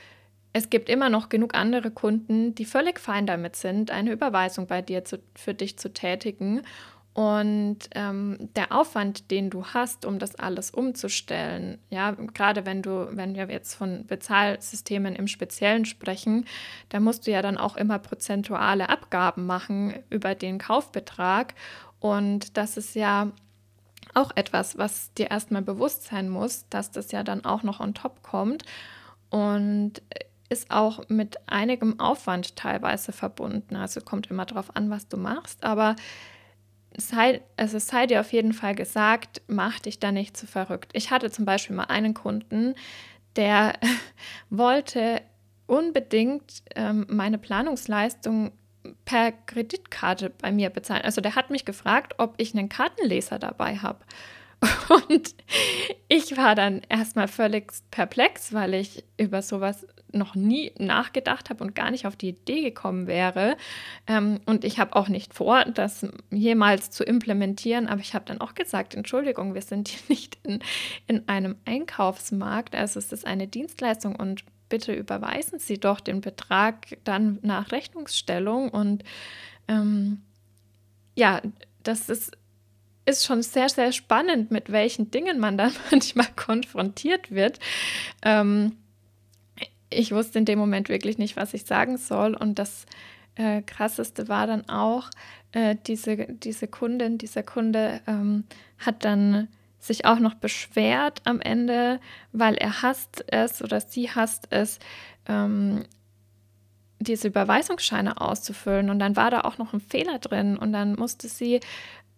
es 0.53 0.71
gibt 0.71 0.89
immer 0.89 1.09
noch 1.09 1.29
genug 1.29 1.55
andere 1.55 1.93
Kunden, 1.93 2.57
die 2.57 2.65
völlig 2.65 2.99
fein 2.99 3.27
damit 3.27 3.55
sind, 3.55 3.93
eine 3.93 4.11
Überweisung 4.11 4.67
bei 4.67 4.83
dir 4.83 5.05
zu, 5.05 5.21
für 5.37 5.55
dich 5.55 5.79
zu 5.79 5.93
tätigen 5.93 6.63
und 7.19 7.79
ähm, 7.97 8.39
der 8.55 8.71
Aufwand, 8.71 9.33
den 9.33 9.51
du 9.51 9.67
hast, 9.67 10.05
um 10.05 10.21
das 10.21 10.37
alles 10.37 10.71
umzustellen, 10.71 11.79
ja, 11.91 12.13
gerade 12.13 12.65
wenn 12.65 12.81
du, 12.81 13.09
wenn 13.11 13.35
wir 13.35 13.49
jetzt 13.51 13.75
von 13.75 14.07
Bezahlsystemen 14.07 15.17
im 15.17 15.27
Speziellen 15.27 15.85
sprechen, 15.85 16.45
da 16.91 17.01
musst 17.01 17.27
du 17.27 17.33
ja 17.33 17.43
dann 17.43 17.59
auch 17.59 17.77
immer 17.77 17.99
prozentuale 17.99 18.89
Abgaben 18.89 19.47
machen 19.47 19.95
über 20.11 20.37
den 20.37 20.59
Kaufbetrag. 20.59 21.55
Und 21.99 22.57
das 22.57 22.77
ist 22.77 22.95
ja 22.95 23.33
auch 24.15 24.31
etwas, 24.37 24.79
was 24.79 25.13
dir 25.15 25.29
erstmal 25.29 25.63
bewusst 25.63 26.05
sein 26.05 26.29
muss, 26.29 26.69
dass 26.71 26.93
das 26.93 27.11
ja 27.11 27.25
dann 27.25 27.45
auch 27.45 27.65
noch 27.65 27.81
on 27.81 27.95
top 27.95 28.23
kommt. 28.23 28.63
Und 29.31 30.03
ist 30.51 30.71
auch 30.71 31.09
mit 31.09 31.37
einigem 31.49 31.99
Aufwand 31.99 32.55
teilweise 32.55 33.11
verbunden. 33.11 33.75
Also 33.75 34.03
kommt 34.03 34.31
immer 34.31 34.47
darauf 34.47 34.77
an, 34.77 34.89
was 34.89 35.09
du 35.09 35.17
machst. 35.17 35.65
Aber 35.65 35.97
sei, 36.99 37.41
also 37.57 37.79
sei 37.79 38.07
dir 38.07 38.21
auf 38.21 38.33
jeden 38.33 38.53
Fall 38.53 38.75
gesagt, 38.75 39.41
mach 39.47 39.79
dich 39.81 39.99
da 39.99 40.13
nicht 40.13 40.37
zu 40.37 40.47
verrückt. 40.47 40.91
Ich 40.93 41.11
hatte 41.11 41.31
zum 41.31 41.45
Beispiel 41.45 41.77
mal 41.77 41.85
einen 41.85 42.13
Kunden, 42.13 42.75
der 43.37 43.75
wollte 44.51 45.23
unbedingt 45.67 46.63
ähm, 46.75 47.07
meine 47.09 47.39
Planungsleistung 47.39 48.53
per 49.05 49.33
Kreditkarte 49.33 50.31
bei 50.31 50.51
mir 50.51 50.71
bezahlen. 50.71 51.05
Also 51.05 51.21
der 51.21 51.35
hat 51.35 51.51
mich 51.51 51.65
gefragt, 51.65 52.15
ob 52.19 52.35
ich 52.39 52.55
einen 52.55 52.69
Kartenleser 52.69 53.39
dabei 53.39 53.77
habe. 53.77 54.01
Und 55.09 55.35
ich 56.09 56.37
war 56.37 56.55
dann 56.55 56.83
erstmal 56.89 57.29
völlig 57.29 57.73
perplex, 57.91 58.53
weil 58.53 58.75
ich 58.75 59.05
über 59.17 59.43
sowas 59.43 59.87
noch 60.13 60.35
nie 60.35 60.73
nachgedacht 60.79 61.51
habe 61.51 61.65
und 61.65 61.75
gar 61.75 61.91
nicht 61.91 62.07
auf 62.07 62.17
die 62.17 62.31
Idee 62.31 62.63
gekommen 62.63 63.07
wäre. 63.07 63.57
Ähm, 64.07 64.41
und 64.47 64.65
ich 64.65 64.79
habe 64.79 64.97
auch 64.97 65.09
nicht 65.09 65.35
vor, 65.35 65.65
das 65.65 66.07
jemals 66.31 66.91
zu 66.91 67.05
implementieren. 67.05 67.87
Aber 67.87 68.01
ich 68.01 68.15
habe 68.15 68.25
dann 68.25 68.41
auch 68.41 68.55
gesagt, 68.55 68.95
Entschuldigung, 68.95 69.55
wir 69.55 69.63
sind 69.63 69.89
hier 69.89 70.01
nicht 70.09 70.39
in, 70.43 70.61
in 71.07 71.29
einem 71.29 71.57
Einkaufsmarkt. 71.65 72.75
Also 72.75 72.99
es 72.99 73.13
ist 73.13 73.27
eine 73.27 73.49
Dienstleistung 73.49 74.17
und 74.17 74.45
bitte 74.69 74.93
überweisen 74.93 75.59
Sie 75.59 75.79
doch 75.79 76.01
den 76.01 76.21
Betrag 76.21 76.99
dann 77.05 77.39
nach 77.43 77.73
Rechnungsstellung. 77.73 78.71
Und 78.71 79.05
ähm, 79.69 80.23
ja, 81.15 81.41
das 81.83 82.09
ist 82.09 82.33
ist 83.09 83.25
schon 83.25 83.43
sehr, 83.43 83.71
sehr 83.71 83.91
spannend, 83.93 84.51
mit 84.51 84.71
welchen 84.71 85.11
Dingen 85.11 85.41
man 85.41 85.57
dann 85.57 85.73
manchmal 85.91 86.29
konfrontiert 86.37 87.31
wird. 87.31 87.59
Ähm, 88.23 88.77
ich 89.91 90.13
wusste 90.13 90.39
in 90.39 90.45
dem 90.45 90.59
Moment 90.59 90.89
wirklich 90.89 91.19
nicht, 91.19 91.37
was 91.37 91.55
ich 91.55 91.65
sagen 91.65 91.97
soll. 91.97 92.35
Und 92.35 92.59
das 92.59 92.87
äh, 93.37 93.63
Krasseste 93.63 94.29
war 94.29 94.47
dann 94.47 94.69
auch, 94.69 95.11
äh, 95.53 95.77
diese, 95.87 96.17
diese 96.17 96.69
Kundin, 96.69 97.19
dieser 97.19 97.43
Kunde 97.43 98.01
ähm, 98.07 98.45
hat 98.79 99.05
dann 99.05 99.49
sich 99.79 100.05
auch 100.05 100.19
noch 100.19 100.35
beschwert 100.35 101.23
am 101.25 101.41
Ende, 101.41 102.01
weil 102.33 102.57
er 102.57 102.83
hasst 102.83 103.25
es 103.29 103.63
oder 103.63 103.81
sie 103.81 104.11
hasst 104.11 104.49
es, 104.51 104.79
ähm, 105.27 105.85
diese 107.01 107.29
Überweisungsscheine 107.29 108.21
auszufüllen. 108.21 108.91
Und 108.91 108.99
dann 108.99 109.17
war 109.17 109.31
da 109.31 109.43
auch 109.43 109.57
noch 109.57 109.73
ein 109.73 109.81
Fehler 109.81 110.19
drin 110.19 110.57
und 110.59 110.73
dann 110.73 110.97
musste 110.97 111.29
sie 111.29 111.61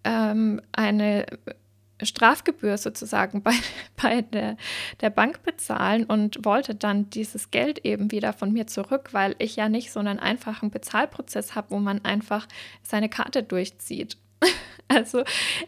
ähm, 0.05 0.63
eine 0.73 1.27
Strafgebühr 2.03 2.77
sozusagen 2.79 3.43
bei, 3.43 3.55
bei 4.03 4.23
der, 4.23 4.57
der 5.01 5.11
Bank 5.11 5.43
bezahlen 5.43 6.05
und 6.05 6.45
wollte 6.45 6.75
dann 6.75 7.11
dieses 7.11 7.51
Geld 7.51 7.85
eben 7.85 8.11
wieder 8.11 8.33
von 8.33 8.53
mir 8.53 8.67
zurück, 8.67 9.11
weil 9.13 9.35
ich 9.39 9.57
ja 9.57 9.69
nicht 9.69 9.93
so 9.93 10.01
einen 10.01 10.19
einfachen 10.19 10.71
Bezahlprozess 10.71 11.55
habe, 11.55 11.71
wo 11.71 11.79
man 11.79 12.05
einfach 12.05 12.47
seine 12.83 13.09
Karte 13.09 13.43
durchzieht. 13.43 14.17
Also 14.93 15.23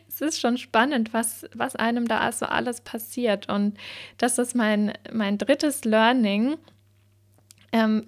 es 0.09 0.21
ist 0.21 0.41
schon 0.41 0.59
spannend, 0.59 1.15
was, 1.15 1.47
was 1.55 1.77
einem 1.77 2.09
da 2.09 2.19
also 2.19 2.45
alles 2.47 2.81
passiert. 2.81 3.49
Und 3.49 3.79
das 4.19 4.37
ist 4.37 4.57
mein, 4.57 4.95
mein 5.13 5.39
drittes 5.39 5.85
Learning. 5.85 6.57
Ähm, 7.71 8.05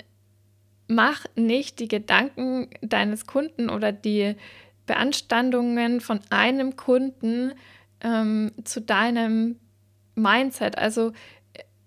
mach 0.89 1.25
nicht 1.37 1.79
die 1.79 1.87
Gedanken 1.87 2.69
deines 2.83 3.27
Kunden 3.27 3.71
oder 3.71 3.93
die 3.93 4.35
Beanstandungen 4.87 6.01
von 6.01 6.21
einem 6.31 6.77
Kunden 6.77 7.53
ähm, 8.05 8.53
zu 8.63 8.81
deinem 8.81 9.57
Mindset. 10.15 10.79
Also 10.79 11.13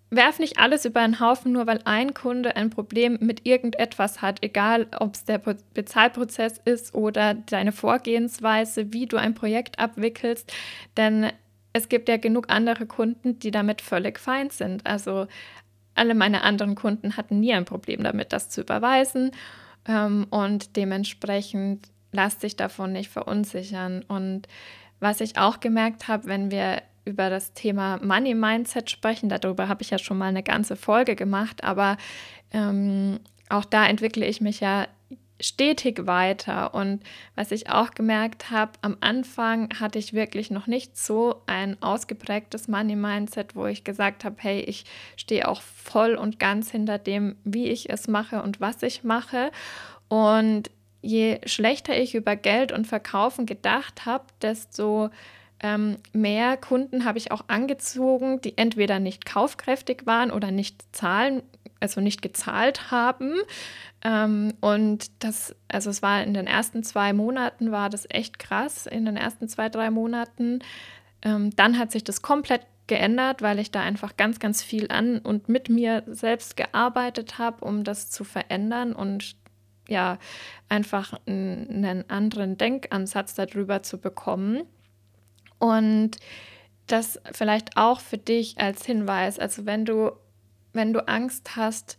werf 0.10 0.40
nicht 0.40 0.58
alles 0.58 0.86
über 0.86 1.02
einen 1.02 1.20
Haufen, 1.20 1.52
nur 1.52 1.68
weil 1.68 1.82
ein 1.86 2.14
Kunde 2.14 2.56
ein 2.56 2.70
Problem 2.70 3.18
mit 3.22 3.46
irgendetwas 3.46 4.22
hat, 4.22 4.44
egal 4.44 4.88
ob 5.00 5.16
es 5.16 5.26
der 5.26 5.38
Bezahlprozess 5.38 6.60
ist 6.64 6.94
oder 6.94 7.34
deine 7.34 7.72
Vorgehensweise, 7.72 8.94
wie 8.94 9.06
du 9.06 9.18
ein 9.18 9.34
Projekt 9.34 9.80
abwickelst, 9.80 10.52
denn 10.96 11.32
es 11.74 11.90
gibt 11.90 12.10
ja 12.10 12.18
genug 12.18 12.50
andere 12.50 12.86
Kunden, 12.86 13.40
die 13.40 13.52
damit 13.52 13.82
völlig 13.82 14.20
fein 14.20 14.50
sind. 14.50 14.86
Also 14.86 15.28
alle 15.94 16.16
meine 16.16 16.44
anderen 16.44 16.76
Kunden 16.76 17.18
hatten 17.18 17.40
nie 17.40 17.54
ein 17.54 17.66
Problem 17.66 18.04
damit, 18.04 18.34
das 18.34 18.50
zu 18.50 18.62
überweisen 18.62 19.32
ähm, 19.88 20.28
und 20.30 20.76
dementsprechend 20.76 21.90
lass 22.12 22.38
dich 22.38 22.56
davon 22.56 22.94
nicht 22.94 23.10
verunsichern. 23.10 24.04
Und 24.08 24.48
was 25.00 25.22
ich 25.22 25.38
auch 25.38 25.60
gemerkt 25.60 26.08
habe, 26.08 26.26
wenn 26.26 26.52
wir 26.52 26.82
über 27.06 27.30
das 27.30 27.54
Thema 27.54 28.00
Money 28.04 28.34
Mindset 28.34 28.92
sprechen. 28.92 29.30
Darüber 29.30 29.68
habe 29.68 29.82
ich 29.82 29.90
ja 29.90 29.98
schon 29.98 30.18
mal 30.18 30.28
eine 30.28 30.44
ganze 30.44 30.76
Folge 30.76 31.16
gemacht, 31.16 31.64
aber 31.64 31.98
ähm, 32.52 33.20
auch 33.50 33.66
da 33.66 33.88
entwickle 33.88 34.26
ich 34.26 34.42
mich 34.42 34.60
ja 34.60 34.88
stetig 35.40 36.06
weiter. 36.06 36.74
Und 36.74 37.04
was 37.36 37.52
ich 37.52 37.70
auch 37.70 37.92
gemerkt 37.92 38.52
habe, 38.52 38.72
am 38.82 38.98
Anfang 39.02 39.70
hatte 39.80 40.00
ich 40.00 40.14
wirklich 40.14 40.52
noch 40.52 40.68
nicht 40.68 40.98
so 40.98 41.42
ein 41.46 41.82
ausgeprägtes 41.82 42.68
Money 42.68 42.96
Mindset, 42.96 43.56
wo 43.56 43.66
ich 43.68 43.84
gesagt 43.84 44.26
habe, 44.26 44.36
hey, 44.40 44.60
ich 44.62 44.86
stehe 45.16 45.48
auch 45.48 45.62
voll 45.62 46.16
und 46.16 46.40
ganz 46.40 46.72
hinter 46.72 46.98
dem, 46.98 47.36
wie 47.44 47.68
ich 47.68 47.90
es 47.90 48.08
mache 48.08 48.42
und 48.42 48.60
was 48.60 48.82
ich 48.84 49.04
mache. 49.04 49.52
Und 50.10 50.72
je 51.08 51.40
schlechter 51.46 51.98
ich 51.98 52.16
über 52.16 52.36
Geld 52.36 52.74
und 52.74 52.86
Verkaufen 52.86 53.46
gedacht 53.46 54.06
habe, 54.06 54.26
desto 54.42 55.10
ähm, 55.62 55.98
mehr 56.12 56.58
Kunden 56.58 57.06
habe 57.06 57.18
ich 57.18 57.32
auch 57.32 57.46
angezogen, 57.48 58.42
die 58.42 58.58
entweder 58.58 59.00
nicht 59.00 59.26
kaufkräftig 59.26 60.06
waren 60.06 60.32
oder 60.32 60.52
nicht 60.52 60.84
zahlen, 60.94 61.42
also 61.80 62.02
nicht 62.02 62.22
gezahlt 62.22 62.92
haben. 62.92 63.36
Ähm, 64.04 64.54
und 64.60 65.10
das, 65.24 65.56
also 65.70 65.90
es 65.90 66.02
war 66.02 66.22
in 66.24 66.34
den 66.34 66.46
ersten 66.46 66.84
zwei 66.84 67.14
Monaten 67.14 67.72
war 67.72 67.90
das 67.90 68.06
echt 68.10 68.38
krass, 68.38 68.86
in 68.86 69.06
den 69.06 69.16
ersten 69.16 69.48
zwei, 69.48 69.70
drei 69.70 69.90
Monaten. 69.90 70.60
Ähm, 71.24 71.56
dann 71.56 71.80
hat 71.80 71.92
sich 71.94 72.04
das 72.04 72.22
komplett 72.22 72.68
geändert, 72.88 73.42
weil 73.42 73.60
ich 73.60 73.72
da 73.72 73.82
einfach 73.82 74.18
ganz, 74.18 74.40
ganz 74.40 74.62
viel 74.62 74.90
an 74.90 75.20
und 75.20 75.48
mit 75.48 75.70
mir 75.70 76.04
selbst 76.08 76.58
gearbeitet 76.58 77.38
habe, 77.38 77.64
um 77.64 77.86
das 77.86 78.10
zu 78.10 78.26
verändern 78.26 78.94
und 78.94 79.36
ja, 79.88 80.18
einfach 80.70 81.14
einen 81.26 82.10
anderen 82.10 82.58
Denkansatz 82.58 83.36
darüber 83.36 83.84
zu 83.84 84.00
bekommen. 84.00 84.64
Und 85.60 86.18
das 86.88 87.20
vielleicht 87.32 87.78
auch 87.78 88.00
für 88.00 88.18
dich 88.18 88.60
als 88.60 88.86
Hinweis, 88.86 89.40
also 89.40 89.66
wenn 89.66 89.86
du, 89.86 90.12
wenn 90.74 90.94
du 90.94 91.08
Angst 91.08 91.56
hast, 91.56 91.98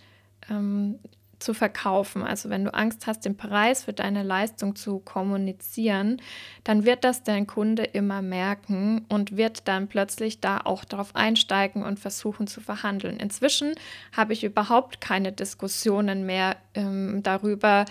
ähm, 0.51 0.99
zu 1.39 1.55
verkaufen, 1.55 2.23
also 2.23 2.51
wenn 2.51 2.65
du 2.65 2.75
Angst 2.75 3.07
hast, 3.07 3.25
den 3.25 3.37
Preis 3.37 3.85
für 3.85 3.93
deine 3.93 4.23
Leistung 4.23 4.75
zu 4.75 4.99
kommunizieren, 4.99 6.21
dann 6.65 6.85
wird 6.85 7.05
das 7.05 7.23
dein 7.23 7.47
Kunde 7.47 7.85
immer 7.85 8.23
merken 8.23 9.05
und 9.09 9.37
wird 9.37 9.69
dann 9.69 9.89
plötzlich 9.89 10.41
da 10.41 10.61
auch 10.65 10.85
darauf 10.85 11.15
einsteigen 11.15 11.85
und 11.85 11.99
versuchen 11.99 12.47
zu 12.47 12.61
verhandeln. 12.61 13.19
Inzwischen 13.19 13.75
habe 14.17 14.33
ich 14.33 14.43
überhaupt 14.43 15.01
keine 15.01 15.33
Diskussionen 15.33 16.27
mehr 16.27 16.57
ähm, 16.75 17.23
darüber, 17.23 17.85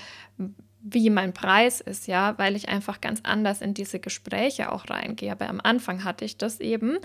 wie 0.82 1.10
mein 1.10 1.34
Preis 1.34 1.82
ist, 1.82 2.08
ja, 2.08 2.38
weil 2.38 2.56
ich 2.56 2.70
einfach 2.70 3.02
ganz 3.02 3.22
anders 3.24 3.62
in 3.62 3.74
diese 3.74 4.00
Gespräche 4.00 4.72
auch 4.72 4.90
reingehe. 4.90 5.32
Aber 5.32 5.50
am 5.50 5.60
Anfang 5.62 6.04
hatte 6.04 6.26
ich 6.26 6.38
das 6.38 6.60
eben. 6.60 6.98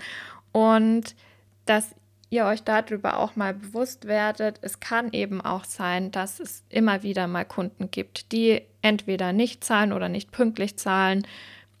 Und 0.51 1.15
dass 1.65 1.95
ihr 2.33 2.45
euch 2.45 2.63
darüber 2.63 3.19
auch 3.19 3.35
mal 3.35 3.53
bewusst 3.53 4.05
werdet, 4.05 4.59
es 4.61 4.79
kann 4.79 5.11
eben 5.11 5.41
auch 5.41 5.65
sein, 5.65 6.11
dass 6.11 6.39
es 6.39 6.63
immer 6.69 7.03
wieder 7.03 7.27
mal 7.27 7.45
Kunden 7.45 7.91
gibt, 7.91 8.31
die 8.31 8.61
entweder 8.81 9.33
nicht 9.33 9.63
zahlen 9.63 9.93
oder 9.93 10.09
nicht 10.09 10.31
pünktlich 10.31 10.77
zahlen, 10.77 11.25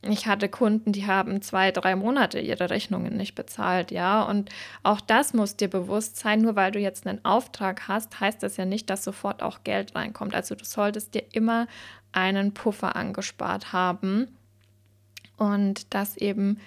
ich 0.05 0.27
hatte 0.27 0.49
Kunden, 0.49 0.91
die 0.91 1.07
haben 1.07 1.41
zwei, 1.41 1.71
drei 1.71 1.95
Monate 1.95 2.39
ihre 2.39 2.69
Rechnungen 2.69 3.15
nicht 3.15 3.35
bezahlt, 3.35 3.89
ja. 3.89 4.23
Und 4.23 4.49
auch 4.83 4.99
das 4.99 5.33
muss 5.33 5.55
dir 5.55 5.69
bewusst 5.69 6.17
sein. 6.17 6.41
Nur 6.41 6.57
weil 6.57 6.71
du 6.71 6.79
jetzt 6.79 7.07
einen 7.07 7.23
Auftrag 7.23 7.87
hast, 7.87 8.19
heißt 8.19 8.43
das 8.43 8.57
ja 8.57 8.65
nicht, 8.65 8.89
dass 8.89 9.03
sofort 9.03 9.41
auch 9.41 9.63
Geld 9.63 9.95
reinkommt. 9.95 10.35
Also 10.35 10.55
du 10.55 10.65
solltest 10.65 11.13
dir 11.13 11.23
immer 11.31 11.67
einen 12.11 12.53
Puffer 12.53 12.97
angespart 12.97 13.71
haben. 13.71 14.27
Und 15.37 15.93
das 15.93 16.17
eben 16.17 16.59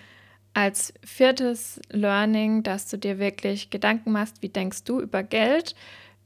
als 0.56 0.94
viertes 1.04 1.78
Learning, 1.90 2.62
dass 2.62 2.88
du 2.88 2.96
dir 2.96 3.18
wirklich 3.18 3.68
Gedanken 3.68 4.12
machst, 4.12 4.40
wie 4.40 4.48
denkst 4.48 4.84
du 4.84 5.02
über 5.02 5.22
Geld 5.22 5.74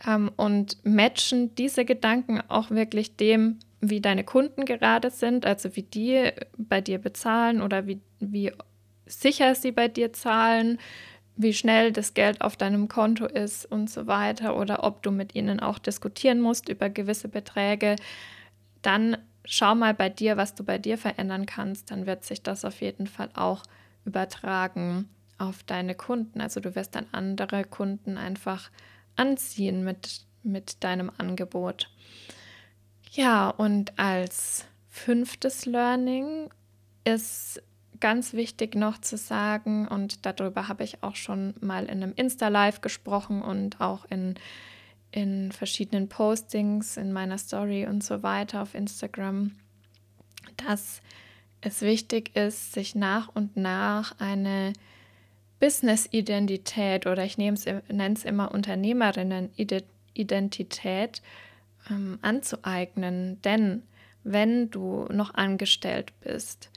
ähm, 0.06 0.30
und 0.36 0.76
matchen 0.84 1.52
diese 1.56 1.84
Gedanken 1.84 2.40
auch 2.46 2.70
wirklich 2.70 3.16
dem, 3.16 3.58
wie 3.80 4.00
deine 4.00 4.22
Kunden 4.22 4.66
gerade 4.66 5.10
sind, 5.10 5.44
also 5.44 5.74
wie 5.74 5.82
die 5.82 6.30
bei 6.56 6.80
dir 6.80 6.98
bezahlen 6.98 7.60
oder 7.60 7.88
wie, 7.88 7.98
wie 8.20 8.52
sicher 9.04 9.56
sie 9.56 9.72
bei 9.72 9.88
dir 9.88 10.12
zahlen, 10.12 10.78
wie 11.34 11.52
schnell 11.52 11.90
das 11.90 12.14
Geld 12.14 12.40
auf 12.40 12.56
deinem 12.56 12.86
Konto 12.86 13.26
ist 13.26 13.66
und 13.66 13.90
so 13.90 14.06
weiter 14.06 14.56
oder 14.56 14.84
ob 14.84 15.02
du 15.02 15.10
mit 15.10 15.34
ihnen 15.34 15.58
auch 15.58 15.80
diskutieren 15.80 16.40
musst 16.40 16.68
über 16.68 16.88
gewisse 16.88 17.26
Beträge, 17.26 17.96
dann 18.82 19.16
schau 19.44 19.74
mal 19.74 19.92
bei 19.92 20.08
dir, 20.08 20.36
was 20.36 20.54
du 20.54 20.62
bei 20.62 20.78
dir 20.78 20.98
verändern 20.98 21.46
kannst, 21.46 21.90
dann 21.90 22.06
wird 22.06 22.22
sich 22.22 22.44
das 22.44 22.64
auf 22.64 22.80
jeden 22.80 23.08
Fall 23.08 23.30
auch 23.34 23.64
übertragen 24.04 25.08
auf 25.38 25.62
deine 25.62 25.94
Kunden. 25.94 26.40
Also 26.40 26.60
du 26.60 26.74
wirst 26.74 26.94
dann 26.94 27.06
andere 27.12 27.64
Kunden 27.64 28.18
einfach 28.18 28.70
anziehen 29.16 29.84
mit, 29.84 30.26
mit 30.42 30.82
deinem 30.84 31.10
Angebot. 31.16 31.90
Ja, 33.12 33.48
und 33.48 33.98
als 33.98 34.66
fünftes 34.88 35.66
Learning 35.66 36.50
ist 37.04 37.62
ganz 38.00 38.32
wichtig 38.32 38.74
noch 38.74 38.98
zu 38.98 39.16
sagen, 39.16 39.86
und 39.86 40.24
darüber 40.26 40.68
habe 40.68 40.84
ich 40.84 41.02
auch 41.02 41.16
schon 41.16 41.54
mal 41.60 41.84
in 41.84 42.02
einem 42.02 42.12
Insta-Live 42.14 42.80
gesprochen 42.80 43.42
und 43.42 43.80
auch 43.80 44.04
in, 44.06 44.34
in 45.10 45.52
verschiedenen 45.52 46.08
Postings 46.08 46.96
in 46.96 47.12
meiner 47.12 47.38
Story 47.38 47.86
und 47.86 48.02
so 48.02 48.22
weiter 48.22 48.62
auf 48.62 48.74
Instagram, 48.74 49.52
dass 50.56 51.02
es 51.60 51.82
wichtig 51.82 52.36
ist, 52.36 52.72
sich 52.72 52.94
nach 52.94 53.28
und 53.34 53.56
nach 53.56 54.14
eine 54.18 54.72
Business-Identität 55.60 57.06
oder 57.06 57.24
ich 57.24 57.38
nenne 57.38 57.54
es 57.54 58.24
immer 58.24 58.52
Unternehmerinnen-Identität 58.52 61.22
ähm, 61.90 62.18
anzueignen. 62.22 63.40
Denn 63.42 63.82
wenn 64.24 64.70
du 64.70 65.06
noch 65.12 65.34
angestellt 65.34 66.12
bist 66.20 66.70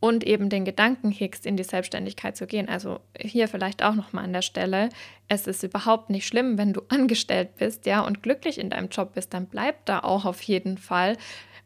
und 0.00 0.24
eben 0.24 0.48
den 0.48 0.64
Gedanken 0.64 1.10
hegst, 1.10 1.44
in 1.44 1.56
die 1.56 1.64
Selbstständigkeit 1.64 2.36
zu 2.36 2.46
gehen, 2.46 2.68
also 2.68 3.00
hier 3.18 3.48
vielleicht 3.48 3.82
auch 3.82 3.94
noch 3.94 4.12
mal 4.12 4.22
an 4.22 4.32
der 4.32 4.42
Stelle, 4.42 4.88
es 5.28 5.46
ist 5.46 5.62
überhaupt 5.62 6.08
nicht 6.08 6.26
schlimm, 6.26 6.56
wenn 6.56 6.72
du 6.72 6.82
angestellt 6.88 7.56
bist, 7.56 7.84
ja, 7.84 8.00
und 8.00 8.22
glücklich 8.22 8.58
in 8.58 8.70
deinem 8.70 8.88
Job 8.88 9.14
bist, 9.14 9.34
dann 9.34 9.46
bleib 9.46 9.84
da 9.86 10.00
auch 10.00 10.24
auf 10.24 10.40
jeden 10.42 10.78
Fall. 10.78 11.16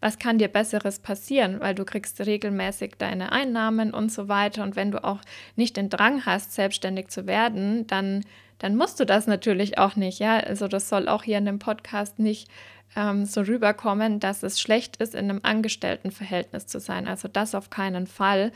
Was 0.02 0.18
kann 0.18 0.36
dir 0.36 0.48
besseres 0.48 0.98
passieren, 0.98 1.60
weil 1.60 1.74
du 1.74 1.84
kriegst 1.84 2.20
regelmäßig 2.20 2.96
deine 2.98 3.32
Einnahmen 3.32 3.94
und 3.94 4.12
so 4.12 4.28
weiter 4.28 4.62
und 4.62 4.76
wenn 4.76 4.90
du 4.90 5.02
auch 5.02 5.20
nicht 5.56 5.76
den 5.76 5.88
Drang 5.88 6.26
hast, 6.26 6.52
selbstständig 6.52 7.08
zu 7.08 7.26
werden, 7.26 7.86
dann 7.86 8.24
dann 8.62 8.76
musst 8.76 9.00
du 9.00 9.04
das 9.04 9.26
natürlich 9.26 9.76
auch 9.78 9.96
nicht. 9.96 10.20
Ja, 10.20 10.36
also 10.38 10.68
das 10.68 10.88
soll 10.88 11.08
auch 11.08 11.24
hier 11.24 11.38
in 11.38 11.46
dem 11.46 11.58
Podcast 11.58 12.20
nicht 12.20 12.48
ähm, 12.94 13.24
so 13.24 13.40
rüberkommen, 13.40 14.20
dass 14.20 14.44
es 14.44 14.60
schlecht 14.60 14.98
ist, 14.98 15.16
in 15.16 15.28
einem 15.28 15.40
Angestelltenverhältnis 15.42 16.68
zu 16.68 16.78
sein. 16.78 17.08
Also 17.08 17.26
das 17.26 17.56
auf 17.56 17.70
keinen 17.70 18.06
Fall. 18.06 18.52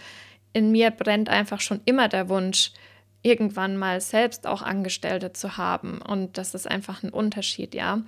in 0.52 0.70
mir 0.70 0.90
brennt 0.90 1.28
einfach 1.28 1.60
schon 1.60 1.80
immer 1.84 2.08
der 2.08 2.28
Wunsch, 2.28 2.72
irgendwann 3.22 3.76
mal 3.76 4.00
selbst 4.00 4.46
auch 4.46 4.62
Angestellte 4.62 5.32
zu 5.32 5.56
haben. 5.56 6.00
Und 6.00 6.38
das 6.38 6.54
ist 6.54 6.70
einfach 6.70 7.02
ein 7.02 7.10
Unterschied, 7.10 7.74
ja. 7.74 8.02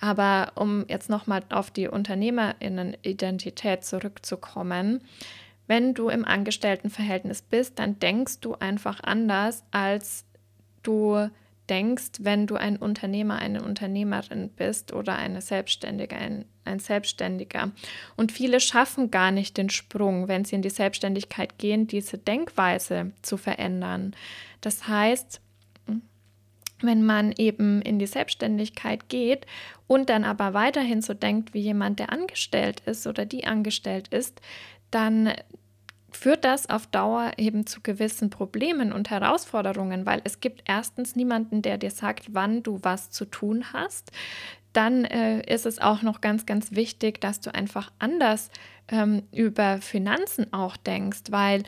Aber 0.00 0.52
um 0.54 0.84
jetzt 0.88 1.10
nochmal 1.10 1.42
auf 1.50 1.70
die 1.70 1.88
Unternehmerinnen-Identität 1.88 3.84
zurückzukommen, 3.84 5.02
wenn 5.66 5.92
du 5.94 6.08
im 6.08 6.24
Angestelltenverhältnis 6.24 7.42
bist, 7.42 7.78
dann 7.78 7.98
denkst 7.98 8.40
du 8.40 8.54
einfach 8.54 9.00
anders, 9.02 9.64
als 9.70 10.24
du 10.82 11.28
denkst, 11.68 12.20
wenn 12.20 12.46
du 12.46 12.56
ein 12.56 12.76
Unternehmer, 12.76 13.36
eine 13.36 13.62
Unternehmerin 13.62 14.48
bist 14.48 14.92
oder 14.92 15.16
eine 15.16 15.42
Selbstständige, 15.42 16.16
ein, 16.16 16.46
ein 16.64 16.78
Selbstständiger. 16.78 17.72
Und 18.16 18.32
viele 18.32 18.60
schaffen 18.60 19.10
gar 19.10 19.30
nicht 19.30 19.58
den 19.58 19.68
Sprung, 19.68 20.28
wenn 20.28 20.46
sie 20.46 20.56
in 20.56 20.62
die 20.62 20.70
Selbstständigkeit 20.70 21.58
gehen, 21.58 21.86
diese 21.86 22.16
Denkweise 22.16 23.12
zu 23.20 23.36
verändern. 23.36 24.16
Das 24.62 24.88
heißt, 24.88 25.42
wenn 26.80 27.04
man 27.04 27.32
eben 27.32 27.82
in 27.82 27.98
die 27.98 28.06
Selbstständigkeit 28.06 29.08
geht 29.08 29.46
und 29.86 30.10
dann 30.10 30.24
aber 30.24 30.54
weiterhin 30.54 31.02
so 31.02 31.14
denkt 31.14 31.54
wie 31.54 31.60
jemand, 31.60 31.98
der 31.98 32.12
angestellt 32.12 32.82
ist 32.86 33.06
oder 33.06 33.26
die 33.26 33.46
angestellt 33.46 34.08
ist, 34.08 34.40
dann 34.90 35.32
führt 36.10 36.44
das 36.44 36.70
auf 36.70 36.86
Dauer 36.86 37.32
eben 37.36 37.66
zu 37.66 37.80
gewissen 37.82 38.30
Problemen 38.30 38.92
und 38.92 39.10
Herausforderungen, 39.10 40.06
weil 40.06 40.20
es 40.24 40.40
gibt 40.40 40.62
erstens 40.66 41.16
niemanden, 41.16 41.62
der 41.62 41.78
dir 41.78 41.90
sagt, 41.90 42.34
wann 42.34 42.62
du 42.62 42.78
was 42.82 43.10
zu 43.10 43.24
tun 43.24 43.72
hast. 43.72 44.10
Dann 44.72 45.04
äh, 45.04 45.40
ist 45.52 45.66
es 45.66 45.78
auch 45.78 46.02
noch 46.02 46.20
ganz, 46.20 46.46
ganz 46.46 46.72
wichtig, 46.72 47.20
dass 47.20 47.40
du 47.40 47.54
einfach 47.54 47.92
anders 47.98 48.50
ähm, 48.88 49.22
über 49.32 49.78
Finanzen 49.78 50.52
auch 50.52 50.76
denkst, 50.76 51.24
weil 51.30 51.62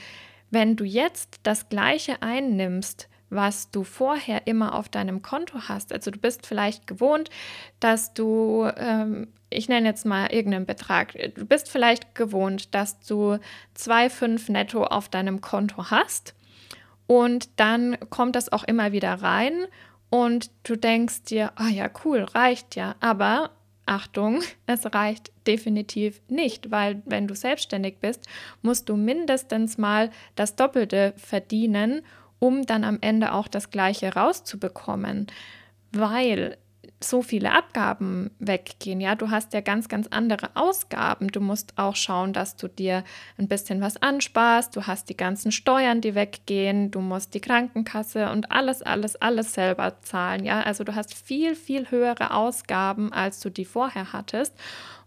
wenn 0.51 0.77
du 0.77 0.85
jetzt 0.85 1.41
das 1.43 1.69
Gleiche 1.69 2.23
einnimmst, 2.23 3.09
was 3.31 3.71
du 3.71 3.85
vorher 3.85 4.47
immer 4.47 4.75
auf 4.75 4.89
deinem 4.89 5.23
Konto 5.23 5.69
hast. 5.69 5.93
Also 5.93 6.11
du 6.11 6.19
bist 6.19 6.47
vielleicht 6.47 6.87
gewohnt, 6.87 7.31
dass 7.79 8.13
du, 8.13 8.69
ähm, 8.77 9.29
ich 9.49 9.69
nenne 9.69 9.89
jetzt 9.89 10.05
mal 10.05 10.33
irgendeinen 10.33 10.67
Betrag, 10.67 11.13
du 11.13 11.47
bist 11.47 11.71
vielleicht 11.71 12.15
gewohnt, 12.15 12.75
dass 12.75 13.01
du 13.01 13.39
2,5 13.79 14.53
netto 14.53 14.85
auf 14.85 15.09
deinem 15.09 15.41
Konto 15.41 15.91
hast. 15.91 16.35
Und 17.07 17.49
dann 17.57 17.99
kommt 18.11 18.37
das 18.37 18.53
auch 18.53 18.65
immer 18.65 18.93
wieder 18.93 19.15
rein 19.15 19.67
und 20.11 20.51
du 20.65 20.77
denkst 20.77 21.23
dir, 21.25 21.53
ah 21.57 21.67
oh 21.67 21.69
ja, 21.69 21.91
cool, 22.05 22.23
reicht 22.23 22.77
ja, 22.77 22.95
aber 23.01 23.51
Achtung, 23.87 24.43
es 24.67 24.93
reicht 24.95 25.33
definitiv 25.47 26.21
nicht, 26.29 26.71
weil 26.71 27.03
wenn 27.07 27.27
du 27.27 27.35
selbstständig 27.35 27.99
bist, 27.99 28.27
musst 28.63 28.89
du 28.89 28.97
mindestens 28.97 29.79
mal 29.79 30.11
das 30.37 30.55
Doppelte 30.55 31.13
verdienen, 31.17 32.03
um 32.41 32.67
dann 32.67 32.83
am 32.83 32.99
Ende 33.01 33.33
auch 33.33 33.47
das 33.47 33.71
Gleiche 33.71 34.15
rauszubekommen, 34.15 35.29
weil 35.93 36.57
so 37.03 37.23
viele 37.23 37.53
Abgaben 37.53 38.31
weggehen. 38.39 39.01
Ja, 39.01 39.15
du 39.15 39.31
hast 39.31 39.55
ja 39.55 39.63
ganz, 39.63 39.89
ganz 39.89 40.07
andere 40.09 40.51
Ausgaben. 40.55 41.29
Du 41.29 41.41
musst 41.41 41.73
auch 41.77 41.97
schauen, 41.97 42.35
dass 42.35 42.57
du 42.57 42.69
dir 42.69 43.05
ein 43.39 43.49
bisschen 43.49 43.81
was 43.81 43.97
ansparst. 44.03 44.77
Du 44.77 44.87
hast 44.87 45.09
die 45.09 45.17
ganzen 45.17 45.51
Steuern, 45.51 46.03
die 46.03 46.15
weggehen. 46.15 46.91
Du 46.91 47.01
musst 47.01 47.33
die 47.33 47.41
Krankenkasse 47.41 48.31
und 48.31 48.53
alles, 48.53 48.83
alles, 48.83 49.17
alles 49.17 49.55
selber 49.55 50.03
zahlen. 50.03 50.45
Ja, 50.45 50.61
also 50.61 50.85
du 50.85 50.95
hast 50.95 51.15
viel, 51.15 51.55
viel 51.55 51.91
höhere 51.91 52.35
Ausgaben, 52.35 53.13
als 53.13 53.41
du 53.41 53.49
die 53.49 53.65
vorher 53.65 54.13
hattest. 54.13 54.55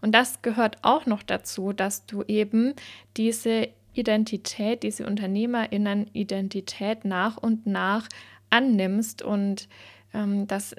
Und 0.00 0.12
das 0.12 0.42
gehört 0.42 0.78
auch 0.82 1.06
noch 1.06 1.22
dazu, 1.22 1.72
dass 1.72 2.06
du 2.06 2.24
eben 2.24 2.74
diese 3.16 3.68
Identität, 3.94 4.82
diese 4.82 5.06
Unternehmerinnen-Identität 5.06 7.04
nach 7.04 7.36
und 7.36 7.66
nach 7.66 8.08
annimmst. 8.50 9.22
Und 9.22 9.68
ähm, 10.12 10.46
das 10.46 10.74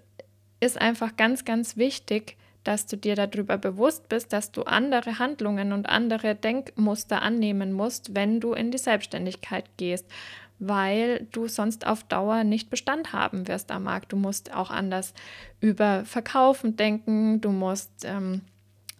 ist 0.60 0.80
einfach 0.80 1.15
ganz, 1.15 1.45
ganz 1.45 1.78
wichtig, 1.78 2.38
dass 2.63 2.88
du 2.88 2.97
dir 2.97 3.15
darüber 3.15 3.58
bewusst 3.58 4.10
bist, 4.10 4.34
dass 4.34 4.51
du 4.51 4.63
andere 4.63 5.19
Handlungen 5.19 5.71
und 5.71 5.88
andere 5.88 6.36
Denkmuster 6.36 7.21
annehmen 7.21 7.71
musst, 7.71 8.15
wenn 8.15 8.39
du 8.39 8.54
in 8.54 8.71
die 8.71 8.80
Selbstständigkeit 8.80 9.65
gehst, 9.78 10.08
weil 10.58 11.28
du 11.32 11.47
sonst 11.47 11.86
auf 11.86 12.04
Dauer 12.04 12.43
nicht 12.43 12.69
Bestand 12.69 13.13
haben 13.13 13.47
wirst 13.47 13.71
am 13.71 13.84
Markt. 13.84 14.12
Du 14.12 14.17
musst 14.17 14.54
auch 14.54 14.71
anders 14.71 15.13
über 15.60 16.06
Verkaufen 16.06 16.75
denken, 16.75 17.39
du 17.39 17.51
musst 17.51 18.04
ähm, 18.04 18.41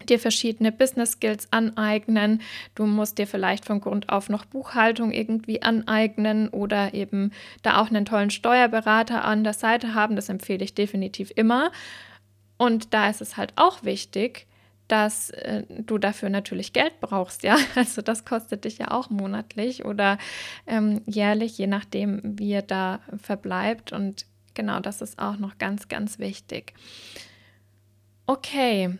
dir 0.04 0.20
verschiedene 0.20 0.72
Business 0.72 1.14
Skills 1.14 1.48
aneignen. 1.52 2.42
Du 2.76 2.86
musst 2.86 3.18
dir 3.18 3.28
vielleicht 3.28 3.66
von 3.66 3.82
Grund 3.82 4.10
auf 4.10 4.30
noch 4.30 4.46
Buchhaltung 4.46 5.12
irgendwie 5.12 5.62
aneignen 5.62 6.50
oder 6.50 6.94
eben 6.94 7.32
da 7.64 7.82
auch 7.82 7.88
einen 7.88 8.06
tollen 8.06 8.30
Steuerberater 8.30 9.26
an 9.26 9.44
der 9.44 9.54
Seite 9.54 9.94
haben. 9.94 10.16
Das 10.16 10.30
empfehle 10.30 10.64
ich 10.64 10.74
definitiv 10.74 11.32
immer. 11.36 11.72
Und 12.58 12.94
da 12.94 13.10
ist 13.10 13.22
es 13.22 13.38
halt 13.38 13.54
auch 13.56 13.84
wichtig, 13.84 14.48
dass 14.88 15.32
äh, 15.32 15.64
du 15.70 15.98
dafür 15.98 16.30
natürlich 16.30 16.74
Geld 16.74 17.00
brauchst, 17.02 17.44
ja. 17.44 17.58
Also 17.76 18.02
das 18.02 18.26
kostet 18.26 18.66
dich 18.66 18.78
ja 18.78 18.92
auch 18.92 19.10
monatlich 19.10 19.84
oder 19.86 20.18
ähm, 20.68 21.02
jährlich, 21.06 21.58
je 21.58 21.68
nachdem, 21.68 22.22
wie 22.24 22.50
ihr 22.50 22.62
da 22.62 23.00
verbleibt. 23.22 23.92
Und 23.92 24.26
genau, 24.54 24.80
das 24.80 25.02
ist 25.02 25.20
auch 25.20 25.38
noch 25.38 25.58
ganz, 25.58 25.88
ganz 25.88 26.20
wichtig. 26.20 26.74
Okay, 28.28 28.98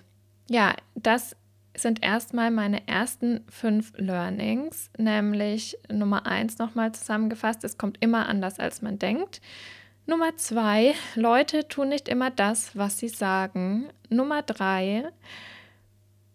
ja, 0.50 0.76
das 0.96 1.36
sind 1.78 2.04
erstmal 2.04 2.52
meine 2.52 2.88
ersten 2.88 3.44
fünf 3.50 3.94
Learnings, 3.98 4.90
nämlich 4.98 5.78
Nummer 5.92 6.26
eins 6.26 6.58
nochmal 6.58 6.94
zusammengefasst, 6.94 7.64
es 7.64 7.78
kommt 7.78 7.98
immer 8.00 8.30
anders, 8.30 8.60
als 8.60 8.82
man 8.82 8.98
denkt. 8.98 9.42
Nummer 10.06 10.38
zwei, 10.38 10.94
Leute 11.16 11.68
tun 11.68 11.90
nicht 11.90 12.08
immer 12.08 12.30
das, 12.30 12.78
was 12.78 13.00
sie 13.00 13.10
sagen. 13.10 13.90
Nummer 14.10 14.44
drei, 14.44 15.10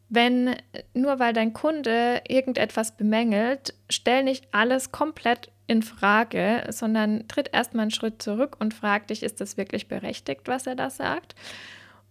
wenn 0.08 0.56
nur 0.92 1.20
weil 1.20 1.32
dein 1.32 1.52
Kunde 1.52 2.20
irgendetwas 2.26 2.96
bemängelt, 2.96 3.74
stell 3.88 4.24
nicht 4.24 4.48
alles 4.50 4.90
komplett 4.90 5.52
in 5.68 5.82
Frage, 5.82 6.64
sondern 6.70 7.28
tritt 7.28 7.50
erstmal 7.52 7.82
einen 7.82 7.90
Schritt 7.92 8.20
zurück 8.20 8.56
und 8.58 8.74
frag 8.74 9.06
dich, 9.06 9.22
ist 9.22 9.40
das 9.40 9.56
wirklich 9.56 9.86
berechtigt, 9.86 10.42
was 10.46 10.66
er 10.66 10.74
da 10.74 10.90
sagt? 10.90 11.36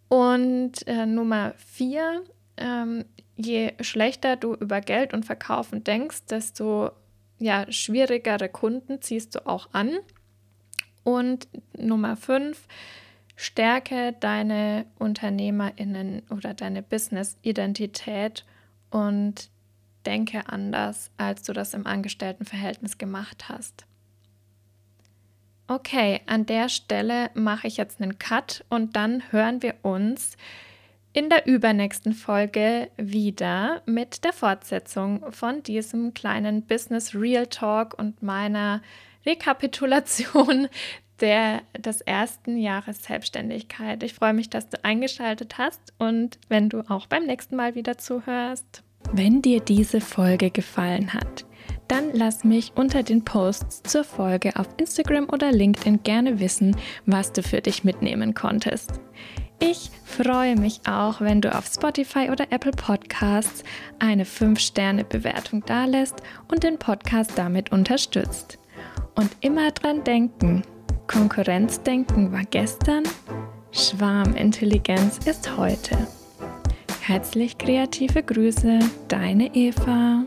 Und 0.09 0.85
äh, 0.87 1.05
Nummer 1.05 1.53
vier, 1.57 2.23
ähm, 2.57 3.05
je 3.37 3.73
schlechter 3.79 4.35
du 4.35 4.55
über 4.55 4.81
Geld 4.81 5.13
und 5.13 5.25
Verkaufen 5.25 5.83
denkst, 5.83 6.25
desto 6.29 6.91
ja, 7.37 7.71
schwierigere 7.71 8.49
Kunden 8.49 9.01
ziehst 9.01 9.35
du 9.35 9.45
auch 9.47 9.69
an. 9.71 9.97
Und 11.03 11.47
Nummer 11.77 12.17
fünf, 12.17 12.67
stärke 13.35 14.13
deine 14.19 14.85
UnternehmerInnen 14.99 16.23
oder 16.29 16.53
deine 16.53 16.83
Business-Identität 16.83 18.45
und 18.89 19.49
denke 20.05 20.49
anders, 20.49 21.11
als 21.17 21.43
du 21.43 21.53
das 21.53 21.73
im 21.73 21.85
Angestelltenverhältnis 21.85 22.97
gemacht 22.97 23.47
hast. 23.47 23.85
Okay, 25.69 26.21
an 26.25 26.47
der 26.47 26.67
Stelle 26.67 27.29
mache 27.35 27.67
ich 27.67 27.77
jetzt 27.77 28.01
einen 28.01 28.17
Cut 28.17 28.65
und 28.69 28.95
dann 28.95 29.21
hören 29.31 29.61
wir 29.61 29.75
uns 29.83 30.35
in 31.13 31.29
der 31.29 31.45
übernächsten 31.45 32.13
Folge 32.13 32.89
wieder 32.97 33.83
mit 33.85 34.23
der 34.23 34.33
Fortsetzung 34.33 35.31
von 35.31 35.61
diesem 35.61 36.15
kleinen 36.15 36.63
Business 36.63 37.13
Real 37.13 37.45
Talk 37.45 37.93
und 37.99 38.23
meiner 38.23 38.81
Rekapitulation 39.27 40.69
der, 41.19 41.61
des 41.77 42.01
ersten 42.01 42.57
Jahres 42.57 43.03
Selbstständigkeit. 43.03 44.01
Ich 44.01 44.15
freue 44.15 44.33
mich, 44.33 44.49
dass 44.49 44.69
du 44.69 44.83
eingeschaltet 44.83 45.59
hast 45.59 45.93
und 45.99 46.39
wenn 46.47 46.69
du 46.69 46.81
auch 46.89 47.05
beim 47.05 47.27
nächsten 47.27 47.55
Mal 47.55 47.75
wieder 47.75 47.99
zuhörst. 47.99 48.81
Wenn 49.11 49.43
dir 49.43 49.59
diese 49.59 50.01
Folge 50.01 50.49
gefallen 50.49 51.13
hat, 51.13 51.45
dann 51.89 52.11
lass 52.13 52.43
mich 52.43 52.71
unter 52.75 53.03
den 53.03 53.25
Posts 53.25 53.83
zur 53.83 54.03
Folge 54.03 54.55
auf 54.55 54.67
Instagram 54.77 55.27
oder 55.29 55.51
LinkedIn 55.51 56.03
gerne 56.03 56.39
wissen, 56.39 56.77
was 57.05 57.33
du 57.33 57.43
für 57.43 57.61
dich 57.61 57.83
mitnehmen 57.83 58.33
konntest. 58.33 59.01
Ich 59.59 59.91
freue 60.05 60.55
mich 60.55 60.79
auch, 60.87 61.19
wenn 61.19 61.41
du 61.41 61.53
auf 61.53 61.65
Spotify 61.65 62.29
oder 62.31 62.45
Apple 62.51 62.71
Podcasts 62.71 63.63
eine 63.99 64.23
5-Sterne-Bewertung 64.23 65.65
dalässt 65.65 66.15
und 66.49 66.63
den 66.63 66.77
Podcast 66.77 67.31
damit 67.35 67.71
unterstützt. 67.71 68.57
Und 69.15 69.31
immer 69.41 69.71
dran 69.71 70.03
denken, 70.05 70.61
Konkurrenzdenken 71.07 72.31
war 72.31 72.43
gestern, 72.49 73.03
Schwarmintelligenz 73.71 75.19
ist 75.25 75.57
heute. 75.57 75.97
Herzlich 77.01 77.57
kreative 77.57 78.23
Grüße, 78.23 78.79
deine 79.07 79.53
Eva. 79.55 80.23